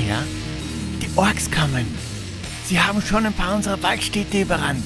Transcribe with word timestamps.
Saya, 0.00 0.22
die 1.02 1.10
Orks 1.16 1.50
kommen. 1.50 1.86
Sie 2.64 2.80
haben 2.80 3.02
schon 3.02 3.26
ein 3.26 3.34
paar 3.34 3.54
unserer 3.54 3.82
Waldstädte 3.82 4.40
überrannt. 4.40 4.84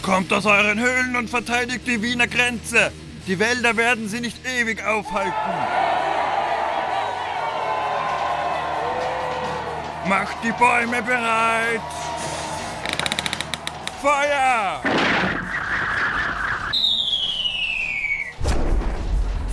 Kommt 0.00 0.32
aus 0.32 0.46
euren 0.46 0.78
Höhlen 0.80 1.16
und 1.16 1.28
verteidigt 1.28 1.86
die 1.86 2.00
Wiener 2.00 2.26
Grenze. 2.26 2.92
Die 3.26 3.38
Wälder 3.38 3.76
werden 3.76 4.08
sie 4.08 4.20
nicht 4.20 4.38
ewig 4.46 4.82
aufhalten. 4.84 5.32
Macht 10.08 10.36
die 10.42 10.52
Bäume 10.52 11.02
bereit. 11.02 11.80
Feuer! 14.00 14.80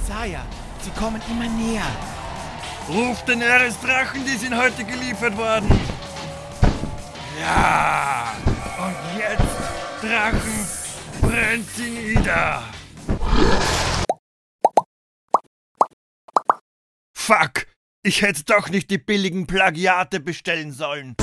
Saya, 0.07 0.41
sie 0.83 0.91
kommen 0.91 1.21
immer 1.29 1.49
näher. 1.49 2.10
Ruft 2.91 3.29
den 3.29 3.41
Eresdrachen, 3.41 4.25
die 4.25 4.35
sind 4.35 4.53
heute 4.53 4.83
geliefert 4.83 5.37
worden. 5.37 5.69
Ja, 7.39 8.33
und 8.79 9.17
jetzt, 9.17 9.55
Drachen, 10.01 10.67
brennt 11.21 11.69
sie 11.69 11.89
nieder. 11.89 12.63
Fuck, 17.17 17.67
ich 18.03 18.21
hätte 18.23 18.43
doch 18.43 18.67
nicht 18.67 18.89
die 18.89 18.97
billigen 18.97 19.47
Plagiate 19.47 20.19
bestellen 20.19 20.73
sollen. 20.73 21.15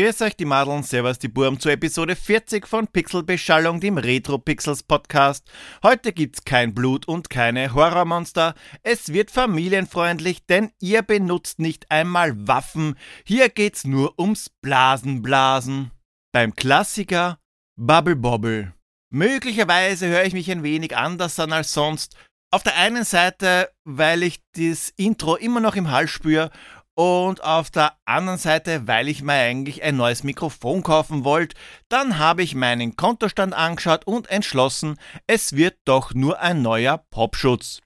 Grüß 0.00 0.22
euch 0.22 0.34
die 0.34 0.46
Madeln, 0.46 0.82
servus 0.82 1.18
die 1.18 1.28
Burm 1.28 1.60
zur 1.60 1.72
Episode 1.72 2.16
40 2.16 2.66
von 2.66 2.86
Pixelbeschallung, 2.86 3.80
dem 3.80 3.98
Retro 3.98 4.38
Pixels 4.38 4.82
Podcast. 4.82 5.46
Heute 5.82 6.14
gibt's 6.14 6.42
kein 6.42 6.72
Blut 6.72 7.06
und 7.06 7.28
keine 7.28 7.74
Horrormonster. 7.74 8.54
Es 8.82 9.12
wird 9.12 9.30
familienfreundlich, 9.30 10.46
denn 10.46 10.70
ihr 10.80 11.02
benutzt 11.02 11.58
nicht 11.58 11.90
einmal 11.90 12.48
Waffen. 12.48 12.94
Hier 13.26 13.50
geht's 13.50 13.84
nur 13.84 14.18
ums 14.18 14.48
Blasenblasen. 14.62 15.90
Beim 16.32 16.56
Klassiker 16.56 17.38
Bubble 17.76 18.16
Bobble. 18.16 18.72
Möglicherweise 19.12 20.08
höre 20.08 20.24
ich 20.24 20.32
mich 20.32 20.50
ein 20.50 20.62
wenig 20.62 20.96
anders 20.96 21.38
an 21.38 21.52
als 21.52 21.74
sonst. 21.74 22.16
Auf 22.50 22.62
der 22.62 22.78
einen 22.78 23.04
Seite, 23.04 23.70
weil 23.84 24.22
ich 24.22 24.40
das 24.56 24.94
Intro 24.96 25.36
immer 25.36 25.60
noch 25.60 25.76
im 25.76 25.90
Hals 25.90 26.10
spüre 26.10 26.50
und 27.00 27.42
auf 27.42 27.70
der 27.70 27.96
anderen 28.04 28.38
Seite, 28.38 28.86
weil 28.86 29.08
ich 29.08 29.22
mir 29.22 29.32
eigentlich 29.32 29.82
ein 29.82 29.96
neues 29.96 30.22
Mikrofon 30.22 30.82
kaufen 30.82 31.24
wollte, 31.24 31.56
dann 31.88 32.18
habe 32.18 32.42
ich 32.42 32.54
meinen 32.54 32.94
Kontostand 32.94 33.54
angeschaut 33.54 34.06
und 34.06 34.28
entschlossen, 34.28 34.98
es 35.26 35.56
wird 35.56 35.78
doch 35.86 36.12
nur 36.12 36.40
ein 36.40 36.60
neuer 36.60 37.02
Popschutz. 37.10 37.80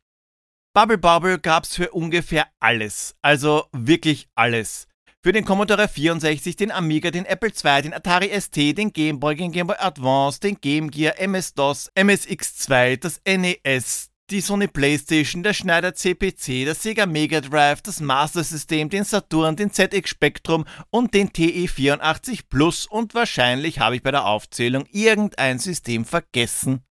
Bubble 0.74 0.98
Bubble 0.98 1.38
gab's 1.38 1.76
für 1.76 1.92
ungefähr 1.92 2.48
alles, 2.58 3.14
also 3.22 3.66
wirklich 3.70 4.26
alles. 4.34 4.88
Für 5.22 5.30
den 5.30 5.44
Commodore 5.44 5.86
64, 5.86 6.56
den 6.56 6.72
Amiga, 6.72 7.12
den 7.12 7.24
Apple 7.24 7.50
II, 7.50 7.82
den 7.82 7.94
Atari 7.94 8.28
ST, 8.40 8.56
den 8.56 8.92
Game 8.92 9.20
Boy, 9.20 9.36
den 9.36 9.52
Game 9.52 9.68
Boy 9.68 9.76
Advance, 9.78 10.40
den 10.40 10.60
Game 10.60 10.90
Gear, 10.90 11.20
MS-DOS, 11.20 11.92
MSX2, 11.94 12.96
das 12.96 13.20
NES, 13.24 14.10
die 14.30 14.40
Sony 14.40 14.68
PlayStation, 14.68 15.42
der 15.42 15.52
Schneider 15.52 15.94
CPC, 15.94 16.64
der 16.64 16.74
Sega 16.74 17.04
Mega 17.04 17.40
Drive, 17.40 17.82
das 17.82 18.00
Master 18.00 18.42
System, 18.42 18.88
den 18.88 19.04
Saturn, 19.04 19.56
den 19.56 19.70
ZX 19.70 20.08
Spectrum 20.08 20.64
und 20.90 21.12
den 21.12 21.28
TE84 21.30 22.44
Plus 22.48 22.86
und 22.86 23.14
wahrscheinlich 23.14 23.80
habe 23.80 23.96
ich 23.96 24.02
bei 24.02 24.10
der 24.10 24.24
Aufzählung 24.26 24.86
irgendein 24.90 25.58
System 25.58 26.04
vergessen. 26.06 26.82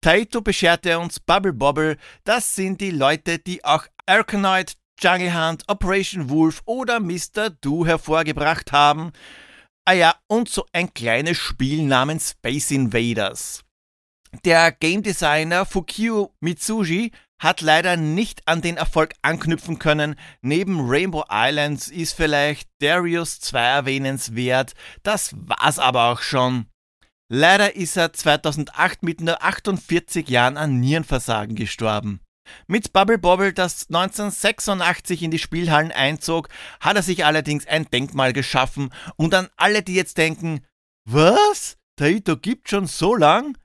Taito 0.00 0.40
bescherte 0.40 0.98
uns 1.00 1.18
Bubble 1.18 1.52
Bobble, 1.52 1.96
das 2.22 2.54
sind 2.54 2.80
die 2.80 2.92
Leute, 2.92 3.40
die 3.40 3.64
auch 3.64 3.86
Arkanoid, 4.06 4.74
Jungle 5.00 5.34
Hunt, 5.34 5.64
Operation 5.66 6.30
Wolf 6.30 6.62
oder 6.66 7.00
Mr. 7.00 7.50
Do 7.50 7.84
hervorgebracht 7.84 8.70
haben. 8.70 9.12
Ah 9.84 9.92
ja, 9.92 10.14
und 10.28 10.48
so 10.48 10.64
ein 10.72 10.94
kleines 10.94 11.36
Spiel 11.36 11.82
namens 11.82 12.30
Space 12.30 12.70
Invaders. 12.70 13.65
Der 14.44 14.72
Game 14.72 15.02
Designer 15.02 15.64
Fukio 15.64 16.34
Mitsuji 16.40 17.12
hat 17.38 17.60
leider 17.60 17.96
nicht 17.96 18.46
an 18.46 18.62
den 18.62 18.76
Erfolg 18.76 19.14
anknüpfen 19.22 19.78
können. 19.78 20.16
Neben 20.40 20.88
Rainbow 20.88 21.24
Islands 21.30 21.88
ist 21.88 22.14
vielleicht 22.14 22.68
Darius 22.80 23.40
2 23.40 23.60
erwähnenswert. 23.60 24.72
Das 25.02 25.34
war's 25.36 25.78
aber 25.78 26.10
auch 26.10 26.20
schon. 26.20 26.66
Leider 27.28 27.74
ist 27.76 27.96
er 27.96 28.12
2008 28.12 29.02
mit 29.02 29.20
nur 29.20 29.42
48 29.42 30.28
Jahren 30.28 30.56
an 30.56 30.80
Nierenversagen 30.80 31.56
gestorben. 31.56 32.20
Mit 32.68 32.92
Bubble 32.92 33.18
Bobble, 33.18 33.52
das 33.52 33.88
1986 33.88 35.22
in 35.22 35.32
die 35.32 35.38
Spielhallen 35.38 35.90
einzog, 35.90 36.48
hat 36.80 36.96
er 36.96 37.02
sich 37.02 37.24
allerdings 37.24 37.66
ein 37.66 37.86
Denkmal 37.90 38.32
geschaffen 38.32 38.92
und 39.16 39.34
an 39.34 39.48
alle, 39.56 39.82
die 39.82 39.94
jetzt 39.94 40.18
denken, 40.18 40.64
was? 41.04 41.76
Taito 41.96 42.36
gibt 42.36 42.68
schon 42.68 42.86
so 42.86 43.16
lang? 43.16 43.56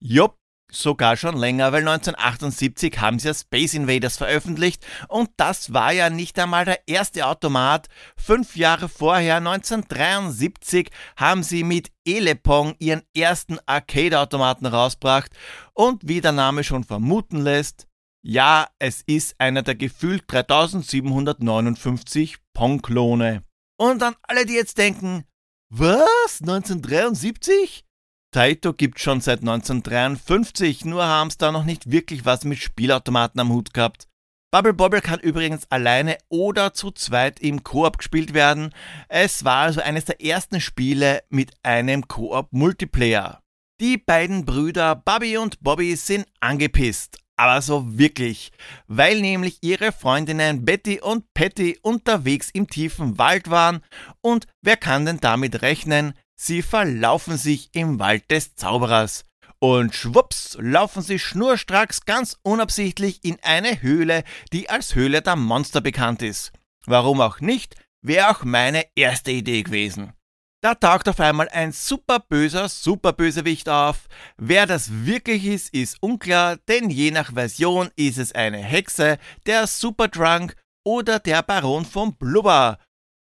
Jupp, 0.00 0.38
sogar 0.70 1.16
schon 1.16 1.36
länger, 1.36 1.72
weil 1.72 1.80
1978 1.80 3.00
haben 3.00 3.18
sie 3.18 3.28
ja 3.28 3.34
Space 3.34 3.74
Invaders 3.74 4.16
veröffentlicht 4.16 4.86
und 5.08 5.30
das 5.36 5.72
war 5.72 5.92
ja 5.92 6.10
nicht 6.10 6.38
einmal 6.38 6.64
der 6.64 6.86
erste 6.86 7.26
Automat. 7.26 7.88
Fünf 8.16 8.56
Jahre 8.56 8.88
vorher, 8.88 9.36
1973, 9.36 10.90
haben 11.16 11.42
sie 11.42 11.64
mit 11.64 11.90
Elepong 12.06 12.74
ihren 12.78 13.02
ersten 13.16 13.58
Arcade-Automaten 13.66 14.66
rausgebracht 14.66 15.32
und 15.72 16.06
wie 16.06 16.20
der 16.20 16.32
Name 16.32 16.64
schon 16.64 16.84
vermuten 16.84 17.40
lässt, 17.40 17.86
ja, 18.22 18.68
es 18.78 19.02
ist 19.06 19.36
einer 19.38 19.62
der 19.62 19.74
gefühlt 19.74 20.24
3759 20.28 22.36
Pong-Klone. 22.52 23.42
Und 23.78 24.02
an 24.02 24.16
alle, 24.22 24.44
die 24.44 24.54
jetzt 24.54 24.76
denken, 24.76 25.24
was? 25.70 26.40
1973? 26.40 27.84
Taito 28.30 28.74
gibt 28.74 29.00
schon 29.00 29.20
seit 29.22 29.40
1953, 29.40 30.84
nur 30.84 31.04
haben 31.04 31.28
es 31.28 31.38
da 31.38 31.50
noch 31.50 31.64
nicht 31.64 31.90
wirklich 31.90 32.26
was 32.26 32.44
mit 32.44 32.58
Spielautomaten 32.58 33.40
am 33.40 33.50
Hut 33.50 33.72
gehabt. 33.72 34.06
Bubble 34.50 34.74
Bobble 34.74 35.00
kann 35.00 35.20
übrigens 35.20 35.70
alleine 35.70 36.16
oder 36.28 36.72
zu 36.72 36.90
zweit 36.90 37.40
im 37.40 37.64
Koop 37.64 37.98
gespielt 37.98 38.32
werden. 38.34 38.74
Es 39.08 39.44
war 39.44 39.58
also 39.58 39.80
eines 39.80 40.06
der 40.06 40.22
ersten 40.22 40.60
Spiele 40.60 41.22
mit 41.28 41.52
einem 41.62 42.08
Koop-Multiplayer. 42.08 43.40
Die 43.80 43.98
beiden 43.98 44.44
Brüder 44.44 44.94
Bobby 44.96 45.36
und 45.36 45.60
Bobby 45.60 45.96
sind 45.96 46.26
angepisst. 46.40 47.18
Aber 47.36 47.62
so 47.62 47.98
wirklich, 47.98 48.50
weil 48.88 49.20
nämlich 49.20 49.58
ihre 49.62 49.92
Freundinnen 49.92 50.64
Betty 50.64 51.00
und 51.00 51.32
Patty 51.34 51.78
unterwegs 51.82 52.50
im 52.52 52.66
tiefen 52.66 53.16
Wald 53.16 53.48
waren 53.48 53.80
und 54.20 54.46
wer 54.60 54.76
kann 54.76 55.06
denn 55.06 55.20
damit 55.20 55.62
rechnen, 55.62 56.14
Sie 56.40 56.62
verlaufen 56.62 57.36
sich 57.36 57.70
im 57.74 57.98
Wald 57.98 58.30
des 58.30 58.54
Zauberers. 58.54 59.24
Und 59.58 59.94
schwupps 59.94 60.56
laufen 60.60 61.02
sie 61.02 61.18
schnurstracks 61.18 62.04
ganz 62.04 62.38
unabsichtlich 62.42 63.24
in 63.24 63.38
eine 63.42 63.82
Höhle, 63.82 64.22
die 64.52 64.70
als 64.70 64.94
Höhle 64.94 65.20
der 65.20 65.34
Monster 65.34 65.80
bekannt 65.80 66.22
ist. 66.22 66.52
Warum 66.86 67.20
auch 67.20 67.40
nicht, 67.40 67.74
wäre 68.02 68.30
auch 68.30 68.44
meine 68.44 68.86
erste 68.94 69.32
Idee 69.32 69.64
gewesen. 69.64 70.12
Da 70.60 70.76
taucht 70.76 71.08
auf 71.08 71.18
einmal 71.18 71.48
ein 71.48 71.72
super 71.72 72.20
böser 72.20 72.68
Superbösewicht 72.68 73.68
auf. 73.68 74.06
Wer 74.36 74.66
das 74.66 75.06
wirklich 75.06 75.44
ist, 75.44 75.74
ist 75.74 76.00
unklar, 76.00 76.56
denn 76.68 76.88
je 76.88 77.10
nach 77.10 77.32
Version 77.34 77.90
ist 77.96 78.18
es 78.18 78.32
eine 78.32 78.58
Hexe, 78.58 79.18
der 79.46 79.66
Superdrunk 79.66 80.54
oder 80.84 81.18
der 81.18 81.42
Baron 81.42 81.84
von 81.84 82.16
Blubber. 82.16 82.78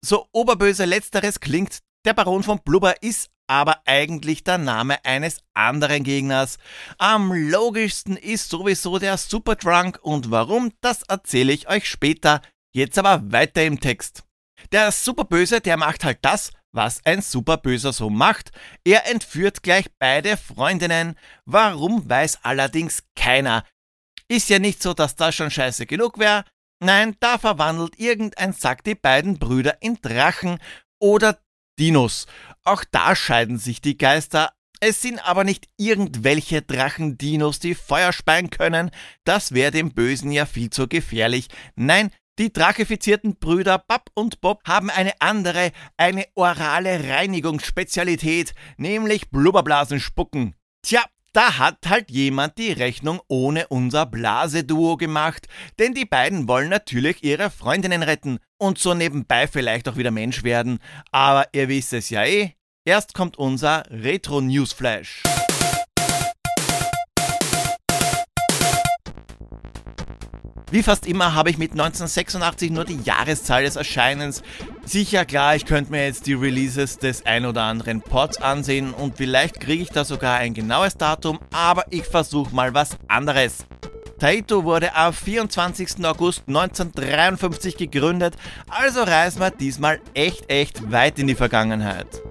So 0.04 0.28
oberböse 0.32 0.86
letzteres 0.86 1.40
klingt, 1.40 1.80
der 2.06 2.14
Baron 2.14 2.44
von 2.44 2.60
Blubber 2.60 3.02
ist 3.02 3.30
aber 3.48 3.82
eigentlich 3.86 4.44
der 4.44 4.58
Name 4.58 5.04
eines 5.04 5.44
anderen 5.54 6.04
Gegners. 6.04 6.58
Am 6.98 7.34
logischsten 7.34 8.16
ist 8.16 8.50
sowieso 8.50 8.98
der 8.98 9.18
Superdrunk 9.18 10.00
und 10.02 10.32
warum, 10.32 10.72
das 10.80 11.04
erzähle 11.04 11.52
ich 11.52 11.68
euch 11.68 11.88
später. 11.90 12.42
Jetzt 12.74 12.98
aber 12.98 13.32
weiter 13.32 13.64
im 13.66 13.80
Text. 13.82 14.24
Der 14.72 14.92
Superböse, 14.92 15.60
der 15.60 15.76
macht 15.76 16.06
halt 16.06 16.20
das, 16.22 16.52
was 16.72 17.02
ein 17.06 17.22
Superböser 17.22 17.92
so 17.92 18.10
macht. 18.10 18.52
Er 18.86 19.10
entführt 19.10 19.64
gleich 19.64 19.88
beide 20.00 20.38
Freundinnen. 20.38 21.18
Warum 21.46 22.10
weiß 22.10 22.40
allerdings 22.44 23.04
keiner. 23.18 23.66
Ist 24.30 24.50
ja 24.50 24.60
nicht 24.60 24.82
so, 24.82 24.94
dass 24.94 25.18
das 25.18 25.36
schon 25.36 25.52
scheiße 25.52 25.86
genug 25.86 26.18
wäre. 26.20 26.46
Nein, 26.80 27.18
da 27.20 27.38
verwandelt 27.38 28.00
irgendein 28.00 28.54
Sack 28.54 28.84
die 28.86 28.96
beiden 28.96 29.38
Brüder 29.40 29.82
in 29.82 29.98
Drachen 30.02 30.58
oder 31.00 31.38
Dinos. 31.82 32.28
Auch 32.64 32.84
da 32.92 33.16
scheiden 33.16 33.58
sich 33.58 33.82
die 33.82 33.98
Geister. 33.98 34.54
Es 34.80 35.02
sind 35.02 35.20
aber 35.28 35.44
nicht 35.44 35.68
irgendwelche 35.78 36.62
Drachendinos, 36.62 37.58
die 37.58 37.74
Feuer 37.74 38.14
speien 38.14 38.52
können. 38.52 38.92
Das 39.24 39.54
wäre 39.54 39.72
dem 39.72 39.92
Bösen 39.92 40.32
ja 40.32 40.46
viel 40.46 40.70
zu 40.70 40.88
gefährlich. 40.88 41.48
Nein, 41.76 42.12
die 42.38 42.54
drachifizierten 42.54 43.38
Brüder 43.40 43.80
Bab 43.80 44.10
und 44.14 44.42
Bob 44.42 44.62
haben 44.68 44.92
eine 44.92 45.14
andere, 45.22 45.72
eine 45.98 46.26
orale 46.36 47.10
Reinigungsspezialität, 47.10 48.54
nämlich 48.78 49.32
Blubberblasen 49.32 50.00
spucken. 50.00 50.54
Tja, 50.84 51.04
da 51.34 51.58
hat 51.58 51.78
halt 51.88 52.12
jemand 52.12 52.58
die 52.58 52.72
Rechnung 52.72 53.22
ohne 53.28 53.68
unser 53.68 54.06
Blaseduo 54.06 54.98
gemacht, 54.98 55.48
denn 55.80 55.94
die 55.94 56.06
beiden 56.06 56.48
wollen 56.48 56.70
natürlich 56.70 57.24
ihre 57.24 57.50
Freundinnen 57.50 58.04
retten 58.04 58.40
und 58.58 58.78
so 58.78 58.94
nebenbei 58.94 59.48
vielleicht 59.48 59.88
auch 59.90 59.98
wieder 59.98 60.12
Mensch 60.12 60.44
werden. 60.44 60.80
Aber 61.12 61.48
ihr 61.54 61.70
wisst 61.70 61.94
es 61.94 62.10
ja 62.10 62.24
eh, 62.24 62.52
Erst 62.84 63.14
kommt 63.14 63.38
unser 63.38 63.84
Retro 63.92 64.42
Newsflash. 64.42 65.22
Wie 70.72 70.84
fast 70.84 71.06
immer 71.06 71.36
habe 71.36 71.50
ich 71.50 71.58
mit 71.58 71.72
1986 71.72 72.72
nur 72.72 72.86
die 72.86 73.02
Jahreszahl 73.04 73.64
des 73.64 73.76
Erscheinens. 73.76 74.42
Sicher 74.86 75.26
klar, 75.26 75.54
ich 75.54 75.66
könnte 75.66 75.92
mir 75.92 76.06
jetzt 76.06 76.28
die 76.28 76.34
Releases 76.34 76.98
des 76.98 77.26
ein 77.26 77.46
oder 77.46 77.64
anderen 77.64 78.02
Ports 78.02 78.42
ansehen 78.42 78.94
und 78.94 79.18
vielleicht 79.18 79.60
kriege 79.60 79.84
ich 79.84 79.90
da 79.90 80.06
sogar 80.06 80.38
ein 80.38 80.54
genaues 80.54 80.96
Datum, 80.96 81.40
aber 81.52 81.84
ich 81.90 82.06
versuche 82.06 82.56
mal 82.56 82.74
was 82.74 82.98
anderes. 83.10 83.66
Taito 84.18 84.64
wurde 84.64 84.96
am 84.96 85.12
24. 85.12 86.06
August 86.06 86.44
1953 86.48 87.76
gegründet, 87.76 88.36
also 88.70 89.02
reisen 89.02 89.42
wir 89.42 89.52
diesmal 89.52 90.00
echt, 90.14 90.50
echt 90.50 90.90
weit 90.90 91.20
in 91.20 91.28
die 91.28 91.36
Vergangenheit. 91.36 92.22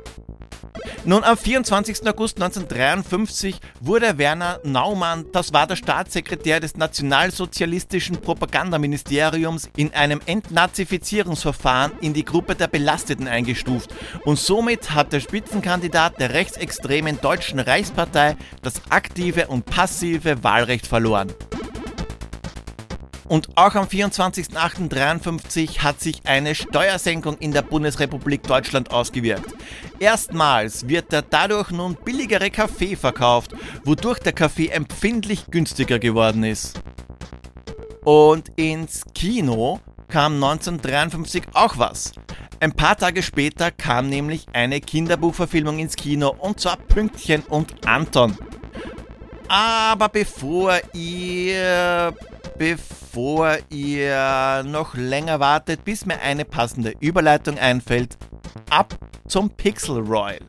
Nun, 1.05 1.25
am 1.25 1.37
24. 1.37 2.06
August 2.06 2.37
1953 2.37 3.61
wurde 3.81 4.19
Werner 4.19 4.61
Naumann, 4.65 5.27
das 5.32 5.53
war 5.53 5.67
der 5.67 5.77
Staatssekretär 5.77 6.61
des 6.61 6.77
Nationalsozialistischen 6.77 8.21
Propagandaministeriums, 8.21 9.71
in 9.77 9.93
einem 9.94 10.21
Entnazifizierungsverfahren 10.27 11.93
in 12.00 12.12
die 12.12 12.25
Gruppe 12.25 12.55
der 12.55 12.69
Belasteten 12.69 13.29
eingestuft 13.29 13.94
und 14.25 14.38
somit 14.38 14.94
hat 14.94 15.12
der 15.12 15.21
Spitzenkandidat 15.21 16.21
der 16.21 16.35
rechtsextremen 16.35 17.21
Deutschen 17.21 17.61
Reichspartei 17.61 18.37
das 18.62 18.83
aktive 18.91 19.47
und 19.49 19.67
passive 19.67 20.43
Wahlrecht 20.44 20.87
verloren. 20.87 21.33
Und 23.31 23.49
auch 23.55 23.77
am 23.77 23.87
24.08.53 23.87 25.79
hat 25.79 26.00
sich 26.00 26.23
eine 26.25 26.56
Steuersenkung 26.56 27.38
in 27.38 27.53
der 27.53 27.62
Bundesrepublik 27.62 28.43
Deutschland 28.43 28.91
ausgewirkt. 28.91 29.55
Erstmals 30.00 30.88
wird 30.88 31.12
der 31.12 31.23
dadurch 31.23 31.71
nun 31.71 31.94
billigere 31.94 32.50
Kaffee 32.50 32.97
verkauft, 32.97 33.53
wodurch 33.85 34.19
der 34.19 34.32
Kaffee 34.32 34.67
empfindlich 34.67 35.47
günstiger 35.49 36.00
geworden 36.00 36.43
ist. 36.43 36.81
Und 38.03 38.49
ins 38.56 39.05
Kino 39.15 39.79
kam 40.09 40.35
1953 40.35 41.44
auch 41.53 41.79
was. 41.79 42.11
Ein 42.59 42.73
paar 42.73 42.97
Tage 42.97 43.23
später 43.23 43.71
kam 43.71 44.09
nämlich 44.09 44.47
eine 44.53 44.81
Kinderbuchverfilmung 44.81 45.79
ins 45.79 45.94
Kino 45.94 46.35
und 46.37 46.59
zwar 46.59 46.79
Pünktchen 46.79 47.43
und 47.43 47.87
Anton. 47.87 48.37
Aber 49.47 50.09
bevor 50.09 50.81
ihr 50.94 52.12
bevor 52.58 53.58
ihr 53.70 54.62
noch 54.64 54.94
länger 54.94 55.41
wartet, 55.41 55.85
bis 55.85 56.06
mir 56.06 56.20
eine 56.20 56.44
passende 56.44 56.94
Überleitung 57.00 57.58
einfällt, 57.58 58.17
ab 58.70 58.99
zum 59.26 59.50
Pixel 59.50 59.99
Royal. 60.00 60.41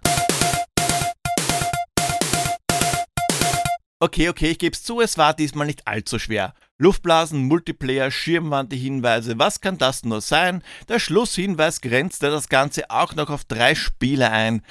Okay, 4.00 4.30
okay, 4.30 4.50
ich 4.50 4.57
gebe 4.57 4.74
es 4.74 4.81
zu, 4.81 5.00
es 5.00 5.18
war 5.18 5.36
diesmal 5.36 5.68
nicht 5.68 5.88
allzu 5.88 6.18
schwer. 6.18 6.56
Luftblasen, 6.80 7.48
Multiplayer, 7.48 8.09
Schirmwand, 8.09 8.71
die 8.71 8.77
Hinweise, 8.77 9.38
was 9.38 9.62
kann 9.62 9.77
das 9.77 10.03
nur 10.03 10.21
sein? 10.21 10.63
Der 10.89 10.98
Schlusshinweis 10.98 11.81
grenzte 11.81 12.31
das 12.31 12.50
Ganze 12.50 12.89
auch 12.89 13.13
noch 13.13 13.30
auf 13.30 13.45
drei 13.45 13.75
Spiele 13.75 14.31
ein. 14.31 14.63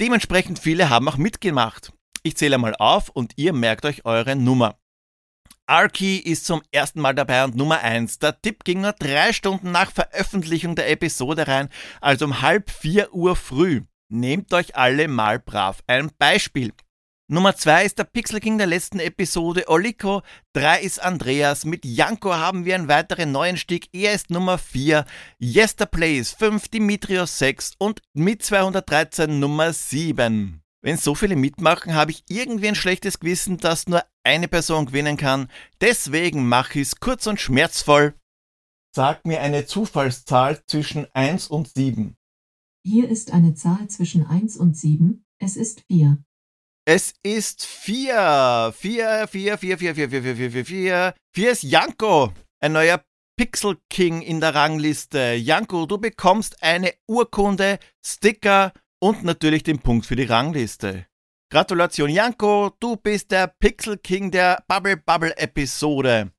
Dementsprechend 0.00 0.60
viele 0.60 0.90
haben 0.90 1.08
auch 1.08 1.16
mitgemacht. 1.16 1.92
Ich 2.22 2.36
zähle 2.36 2.58
mal 2.58 2.76
auf 2.78 3.08
und 3.08 3.32
ihr 3.34 3.52
merkt 3.52 3.84
euch 3.84 4.04
eure 4.04 4.36
Nummer. 4.36 4.76
Arky 5.66 6.18
ist 6.18 6.44
zum 6.44 6.62
ersten 6.72 7.00
Mal 7.00 7.14
dabei 7.14 7.44
und 7.44 7.56
Nummer 7.56 7.80
1. 7.80 8.18
Der 8.18 8.40
Tipp 8.40 8.64
ging 8.64 8.80
nur 8.80 8.92
drei 8.92 9.32
Stunden 9.32 9.70
nach 9.70 9.90
Veröffentlichung 9.92 10.74
der 10.74 10.90
Episode 10.90 11.46
rein, 11.46 11.68
also 12.00 12.24
um 12.24 12.42
halb 12.42 12.70
vier 12.70 13.12
Uhr 13.14 13.36
früh. 13.36 13.82
Nehmt 14.08 14.52
euch 14.52 14.76
alle 14.76 15.08
mal 15.08 15.38
brav 15.38 15.82
ein 15.86 16.10
Beispiel. 16.18 16.72
Nummer 17.28 17.56
2 17.56 17.86
ist 17.86 17.98
der 17.98 18.04
Pixel 18.04 18.40
King 18.40 18.58
der 18.58 18.66
letzten 18.66 18.98
Episode 18.98 19.68
Oliko. 19.68 20.20
3 20.52 20.82
ist 20.82 21.00
Andreas. 21.00 21.64
Mit 21.64 21.86
Janko 21.86 22.34
haben 22.34 22.66
wir 22.66 22.74
einen 22.74 22.88
weiteren 22.88 23.32
neuen 23.32 23.56
Stieg. 23.56 23.88
Er 23.92 24.12
ist 24.12 24.28
Nummer 24.28 24.58
4. 24.58 25.06
Yester 25.40 25.86
Plays 25.86 26.32
5, 26.32 26.68
Dimitrios 26.68 27.38
6 27.38 27.72
und 27.78 28.02
mit 28.12 28.42
213 28.42 29.38
Nummer 29.38 29.72
7. 29.72 30.61
Wenn 30.84 30.96
so 30.96 31.14
viele 31.14 31.36
mitmachen, 31.36 31.94
habe 31.94 32.10
ich 32.10 32.24
irgendwie 32.28 32.66
ein 32.66 32.74
schlechtes 32.74 33.20
Gewissen, 33.20 33.56
dass 33.56 33.86
nur 33.86 34.04
eine 34.24 34.48
Person 34.48 34.86
gewinnen 34.86 35.16
kann. 35.16 35.48
Deswegen 35.80 36.48
mache 36.48 36.80
ich 36.80 36.88
es 36.88 36.96
kurz 37.00 37.28
und 37.28 37.40
schmerzvoll. 37.40 38.14
Sag 38.94 39.24
mir 39.24 39.40
eine 39.40 39.64
Zufallszahl 39.64 40.60
zwischen 40.66 41.06
1 41.14 41.46
und 41.46 41.68
7. 41.72 42.16
Hier 42.84 43.08
ist 43.08 43.32
eine 43.32 43.54
Zahl 43.54 43.86
zwischen 43.88 44.26
1 44.26 44.56
und 44.56 44.76
7. 44.76 45.24
Es 45.38 45.56
ist 45.56 45.82
4. 45.86 46.18
Es 46.84 47.14
ist 47.22 47.64
4. 47.64 48.74
4, 48.76 49.28
4, 49.28 49.58
4, 49.58 49.78
4, 49.78 49.78
4, 49.78 49.94
4, 49.94 50.22
4, 50.22 50.36
4, 50.36 50.50
4, 50.50 50.64
4. 50.66 51.14
4 51.32 51.50
ist 51.52 51.62
Janko. 51.62 52.32
Ein 52.60 52.72
neuer 52.72 53.04
Pixel 53.36 53.78
King 53.88 54.20
in 54.20 54.40
der 54.40 54.56
Rangliste. 54.56 55.34
Janko, 55.34 55.86
du 55.86 55.98
bekommst 55.98 56.60
eine 56.60 56.92
Urkunde, 57.06 57.78
Sticker 58.04 58.72
und 59.02 59.24
natürlich 59.24 59.64
den 59.64 59.80
Punkt 59.80 60.06
für 60.06 60.14
die 60.14 60.22
Rangliste. 60.22 61.06
Gratulation 61.50 62.08
Janko, 62.08 62.70
du 62.78 62.96
bist 62.96 63.32
der 63.32 63.48
Pixel 63.48 63.98
King 63.98 64.30
der 64.30 64.62
Bubble 64.68 64.96
Bubble 64.96 65.36
Episode. 65.36 66.30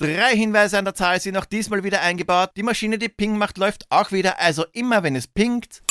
Drei 0.00 0.34
Hinweise 0.34 0.78
an 0.78 0.86
der 0.86 0.94
Zahl 0.94 1.20
sind 1.20 1.36
auch 1.36 1.44
diesmal 1.44 1.84
wieder 1.84 2.00
eingebaut. 2.00 2.52
Die 2.56 2.62
Maschine, 2.62 2.98
die 2.98 3.10
Ping 3.10 3.36
macht, 3.36 3.58
läuft 3.58 3.84
auch 3.90 4.10
wieder, 4.10 4.38
also 4.40 4.64
immer 4.72 5.02
wenn 5.02 5.16
es 5.16 5.26
pinkt, 5.26 5.82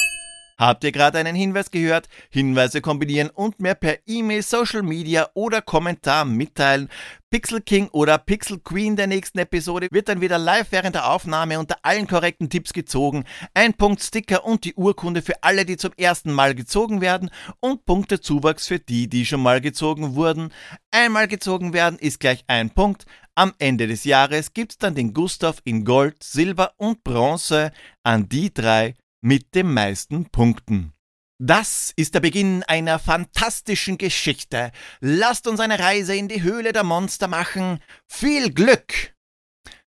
Habt 0.60 0.84
ihr 0.84 0.92
gerade 0.92 1.20
einen 1.20 1.36
Hinweis 1.36 1.70
gehört? 1.70 2.10
Hinweise 2.32 2.82
kombinieren 2.82 3.30
und 3.30 3.60
mir 3.60 3.76
per 3.76 4.00
E-Mail, 4.08 4.42
Social 4.42 4.82
Media 4.82 5.30
oder 5.36 5.62
Kommentar 5.62 6.26
mitteilen. 6.26 6.90
Pixel 7.30 7.62
King 7.62 7.90
oder 7.90 8.18
Pixel 8.18 8.58
Queen 8.60 8.96
der 8.96 9.06
nächsten 9.06 9.38
Episode 9.38 9.88
wird 9.92 10.10
dann 10.10 10.20
wieder 10.20 10.40
live 10.40 10.72
während 10.72 10.96
der 10.96 11.12
Aufnahme 11.12 11.60
unter 11.60 11.78
allen 11.84 12.08
korrekten 12.08 12.50
Tipps 12.50 12.74
gezogen. 12.74 13.26
Ein 13.54 13.76
Punkt 13.76 14.02
Sticker 14.02 14.46
und 14.46 14.64
die 14.64 14.74
Urkunde 14.74 15.22
für 15.22 15.44
alle, 15.44 15.64
die 15.64 15.78
zum 15.78 15.92
ersten 15.96 16.34
Mal 16.34 16.56
gezogen 16.56 17.02
werden 17.02 17.30
und 17.60 17.86
Punkte 17.86 18.20
Zuwachs 18.20 18.66
für 18.66 18.80
die, 18.80 19.08
die 19.08 19.28
schon 19.28 19.44
mal 19.44 19.62
gezogen 19.62 20.16
wurden. 20.16 20.52
Einmal 20.90 21.28
gezogen 21.28 21.74
werden 21.74 22.00
ist 22.00 22.20
gleich 22.20 22.44
ein 22.48 22.72
Punkt. 22.72 23.06
Am 23.36 23.54
Ende 23.60 23.86
des 23.86 24.06
Jahres 24.06 24.54
gibt's 24.54 24.80
dann 24.80 24.96
den 24.96 25.14
Gustav 25.14 25.62
in 25.66 25.86
Gold, 25.86 26.24
Silber 26.24 26.72
und 26.78 27.04
Bronze 27.04 27.72
an 28.02 28.28
die 28.28 28.52
drei 28.52 28.96
mit 29.28 29.56
den 29.56 29.74
meisten 29.74 30.30
Punkten. 30.30 30.94
Das 31.38 31.92
ist 31.98 32.16
der 32.16 32.22
Beginn 32.22 32.64
einer 32.64 32.98
fantastischen 32.98 33.98
Geschichte. 33.98 34.72
Lasst 35.02 35.48
uns 35.48 35.60
eine 35.60 35.80
Reise 35.80 36.16
in 36.16 36.30
die 36.30 36.44
Höhle 36.44 36.72
der 36.72 36.86
Monster 36.86 37.28
machen. 37.28 37.80
Viel 38.08 38.54
Glück! 38.54 39.14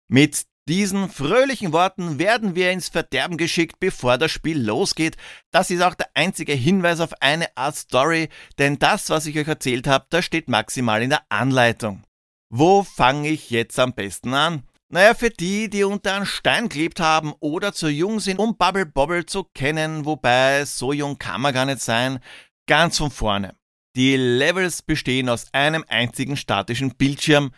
Mit 0.09 0.47
diesen 0.71 1.11
fröhlichen 1.11 1.75
Worten 1.75 2.19
werden 2.19 2.55
wir 2.57 2.73
ins 2.73 2.89
Verderben 2.89 3.37
geschickt, 3.37 3.79
bevor 3.79 4.17
das 4.17 4.33
Spiel 4.33 4.59
losgeht. 4.59 5.19
Das 5.51 5.71
ist 5.71 5.83
auch 5.83 5.95
der 5.95 6.09
einzige 6.15 6.55
Hinweis 6.55 7.01
auf 7.01 7.13
eine 7.21 7.55
Art 7.59 7.77
Story, 7.77 8.31
denn 8.59 8.79
das, 8.79 9.11
was 9.11 9.27
ich 9.27 9.39
euch 9.39 9.49
erzählt 9.49 9.87
habe, 9.87 10.07
das 10.09 10.25
steht 10.25 10.49
maximal 10.49 11.03
in 11.03 11.11
der 11.11 11.23
Anleitung. 11.29 12.05
Wo 12.49 12.85
fange 12.85 13.29
ich 13.29 13.51
jetzt 13.51 13.79
am 13.79 13.93
besten 13.93 14.33
an? 14.33 14.63
Naja, 14.89 15.15
für 15.15 15.31
die, 15.31 15.69
die 15.69 15.83
unter 15.83 16.15
einem 16.15 16.27
Stein 16.27 16.69
gelebt 16.69 17.01
haben 17.01 17.35
oder 17.41 17.73
zu 17.73 17.89
jung 17.89 18.21
sind, 18.21 18.39
um 18.39 18.57
Bubble 18.57 18.87
Bobble 18.87 19.27
zu 19.27 19.43
kennen, 19.43 20.05
wobei 20.05 20.65
so 20.65 20.93
jung 20.93 21.19
kann 21.19 21.41
man 21.41 21.53
gar 21.53 21.65
nicht 21.65 21.81
sein, 21.81 22.21
ganz 22.69 22.99
von 22.99 23.11
vorne. 23.11 23.57
Die 23.97 24.17
Levels 24.17 24.83
bestehen 24.83 25.29
aus 25.29 25.47
einem 25.53 25.85
einzigen 25.89 26.37
statischen 26.37 26.95
Bildschirm, 26.95 27.51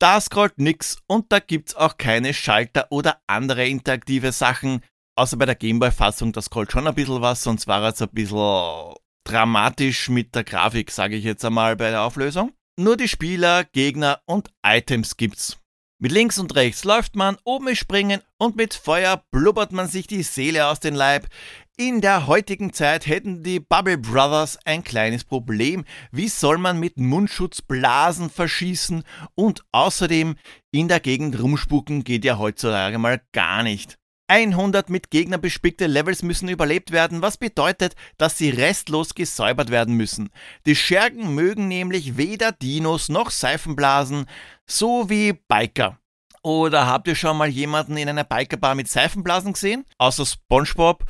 da 0.00 0.20
scrollt 0.20 0.58
nix 0.58 0.98
und 1.06 1.30
da 1.30 1.38
gibt's 1.38 1.76
auch 1.76 1.98
keine 1.98 2.34
Schalter 2.34 2.88
oder 2.90 3.20
andere 3.28 3.68
interaktive 3.68 4.32
Sachen, 4.32 4.82
außer 5.14 5.36
bei 5.36 5.46
der 5.46 5.54
Gameboy-Fassung, 5.54 6.32
da 6.32 6.42
scrollt 6.42 6.72
schon 6.72 6.88
ein 6.88 6.94
bisschen 6.96 7.20
was, 7.20 7.44
sonst 7.44 7.68
war 7.68 7.84
es 7.84 8.02
ein 8.02 8.08
bisschen 8.08 8.94
dramatisch 9.24 10.08
mit 10.08 10.34
der 10.34 10.42
Grafik, 10.42 10.90
sage 10.90 11.14
ich 11.14 11.22
jetzt 11.22 11.44
einmal 11.44 11.76
bei 11.76 11.90
der 11.90 12.02
Auflösung. 12.02 12.52
Nur 12.76 12.96
die 12.96 13.06
Spieler, 13.06 13.62
Gegner 13.62 14.20
und 14.26 14.50
Items 14.66 15.16
gibt's. 15.16 15.61
Mit 16.02 16.10
links 16.10 16.40
und 16.40 16.56
rechts 16.56 16.82
läuft 16.82 17.14
man, 17.14 17.36
oben 17.44 17.68
ist 17.68 17.78
Springen 17.78 18.22
und 18.36 18.56
mit 18.56 18.74
Feuer 18.74 19.22
blubbert 19.30 19.70
man 19.70 19.86
sich 19.86 20.08
die 20.08 20.24
Seele 20.24 20.66
aus 20.66 20.80
dem 20.80 20.96
Leib. 20.96 21.28
In 21.76 22.00
der 22.00 22.26
heutigen 22.26 22.72
Zeit 22.72 23.06
hätten 23.06 23.44
die 23.44 23.60
Bubble 23.60 23.98
Brothers 23.98 24.58
ein 24.64 24.82
kleines 24.82 25.22
Problem. 25.22 25.84
Wie 26.10 26.26
soll 26.26 26.58
man 26.58 26.80
mit 26.80 26.98
Mundschutz 26.98 27.62
Blasen 27.62 28.30
verschießen 28.30 29.04
und 29.36 29.64
außerdem 29.70 30.34
in 30.72 30.88
der 30.88 30.98
Gegend 30.98 31.40
rumspucken 31.40 32.02
geht 32.02 32.24
ja 32.24 32.36
heutzutage 32.36 32.98
mal 32.98 33.22
gar 33.30 33.62
nicht. 33.62 33.96
100 34.32 34.88
mit 34.88 35.10
Gegnern 35.10 35.42
bespickte 35.42 35.86
Levels 35.86 36.22
müssen 36.22 36.48
überlebt 36.48 36.90
werden, 36.90 37.20
was 37.20 37.36
bedeutet, 37.36 37.94
dass 38.16 38.38
sie 38.38 38.48
restlos 38.48 39.14
gesäubert 39.14 39.70
werden 39.70 39.94
müssen. 39.94 40.30
Die 40.64 40.74
Schergen 40.74 41.34
mögen 41.34 41.68
nämlich 41.68 42.16
weder 42.16 42.50
Dinos 42.52 43.10
noch 43.10 43.30
Seifenblasen, 43.30 44.24
so 44.66 45.10
wie 45.10 45.34
Biker. 45.34 45.98
Oder 46.42 46.86
habt 46.86 47.08
ihr 47.08 47.14
schon 47.14 47.36
mal 47.36 47.48
jemanden 47.48 47.98
in 47.98 48.08
einer 48.08 48.24
Bikerbar 48.24 48.74
mit 48.74 48.88
Seifenblasen 48.88 49.52
gesehen? 49.52 49.84
Außer 49.98 50.24
SpongeBob 50.24 51.04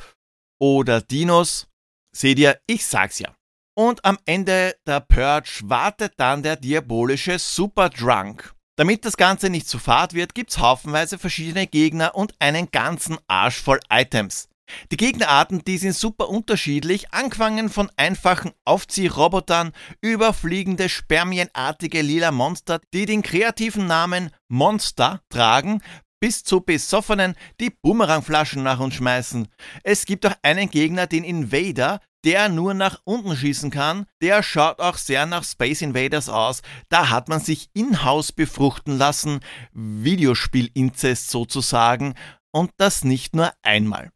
oder 0.59 0.99
Dinos? 0.99 1.69
Seht 2.13 2.39
ihr, 2.39 2.59
ich 2.67 2.85
sag's 2.85 3.19
ja. 3.19 3.33
Und 3.73 4.03
am 4.03 4.19
Ende 4.25 4.75
der 4.85 4.99
Purge 4.99 5.61
wartet 5.63 6.13
dann 6.17 6.43
der 6.43 6.57
diabolische 6.57 7.39
Super 7.39 7.89
Drunk. 7.89 8.53
Damit 8.75 9.05
das 9.05 9.17
Ganze 9.17 9.51
nicht 9.51 9.67
zu 9.67 9.77
fad 9.77 10.13
wird, 10.13 10.33
gibt's 10.33 10.57
haufenweise 10.57 11.19
verschiedene 11.19 11.67
Gegner 11.67 12.15
und 12.15 12.33
einen 12.39 12.71
ganzen 12.71 13.19
Arsch 13.27 13.61
voll 13.61 13.79
Items. 13.91 14.49
Die 14.91 14.97
Gegnerarten, 14.97 15.63
die 15.63 15.77
sind 15.77 15.95
super 15.95 16.29
unterschiedlich, 16.29 17.13
angefangen 17.13 17.69
von 17.69 17.91
einfachen 17.97 18.51
Aufziehrobotern 18.65 19.73
über 20.01 20.33
fliegende 20.33 20.89
spermienartige 20.89 22.01
lila 22.01 22.31
Monster, 22.31 22.79
die 22.93 23.05
den 23.05 23.21
kreativen 23.21 23.85
Namen 23.85 24.31
Monster 24.47 25.21
tragen, 25.29 25.83
bis 26.19 26.43
zu 26.43 26.61
Besoffenen, 26.61 27.35
die 27.59 27.69
Boomerangflaschen 27.69 28.63
nach 28.63 28.79
uns 28.79 28.95
schmeißen. 28.95 29.49
Es 29.83 30.05
gibt 30.05 30.25
auch 30.25 30.35
einen 30.41 30.69
Gegner, 30.69 31.05
den 31.05 31.25
Invader, 31.25 31.99
der 32.23 32.49
nur 32.49 32.73
nach 32.73 33.01
unten 33.03 33.35
schießen 33.35 33.71
kann, 33.71 34.05
der 34.21 34.43
schaut 34.43 34.79
auch 34.79 34.97
sehr 34.97 35.25
nach 35.25 35.43
Space 35.43 35.81
Invaders 35.81 36.29
aus. 36.29 36.61
Da 36.89 37.09
hat 37.09 37.29
man 37.29 37.39
sich 37.39 37.69
in-house 37.73 38.31
befruchten 38.31 38.97
lassen, 38.97 39.39
Videospiel-Inzest 39.73 41.29
sozusagen, 41.29 42.15
und 42.51 42.71
das 42.77 43.03
nicht 43.03 43.35
nur 43.35 43.51
einmal. 43.63 44.11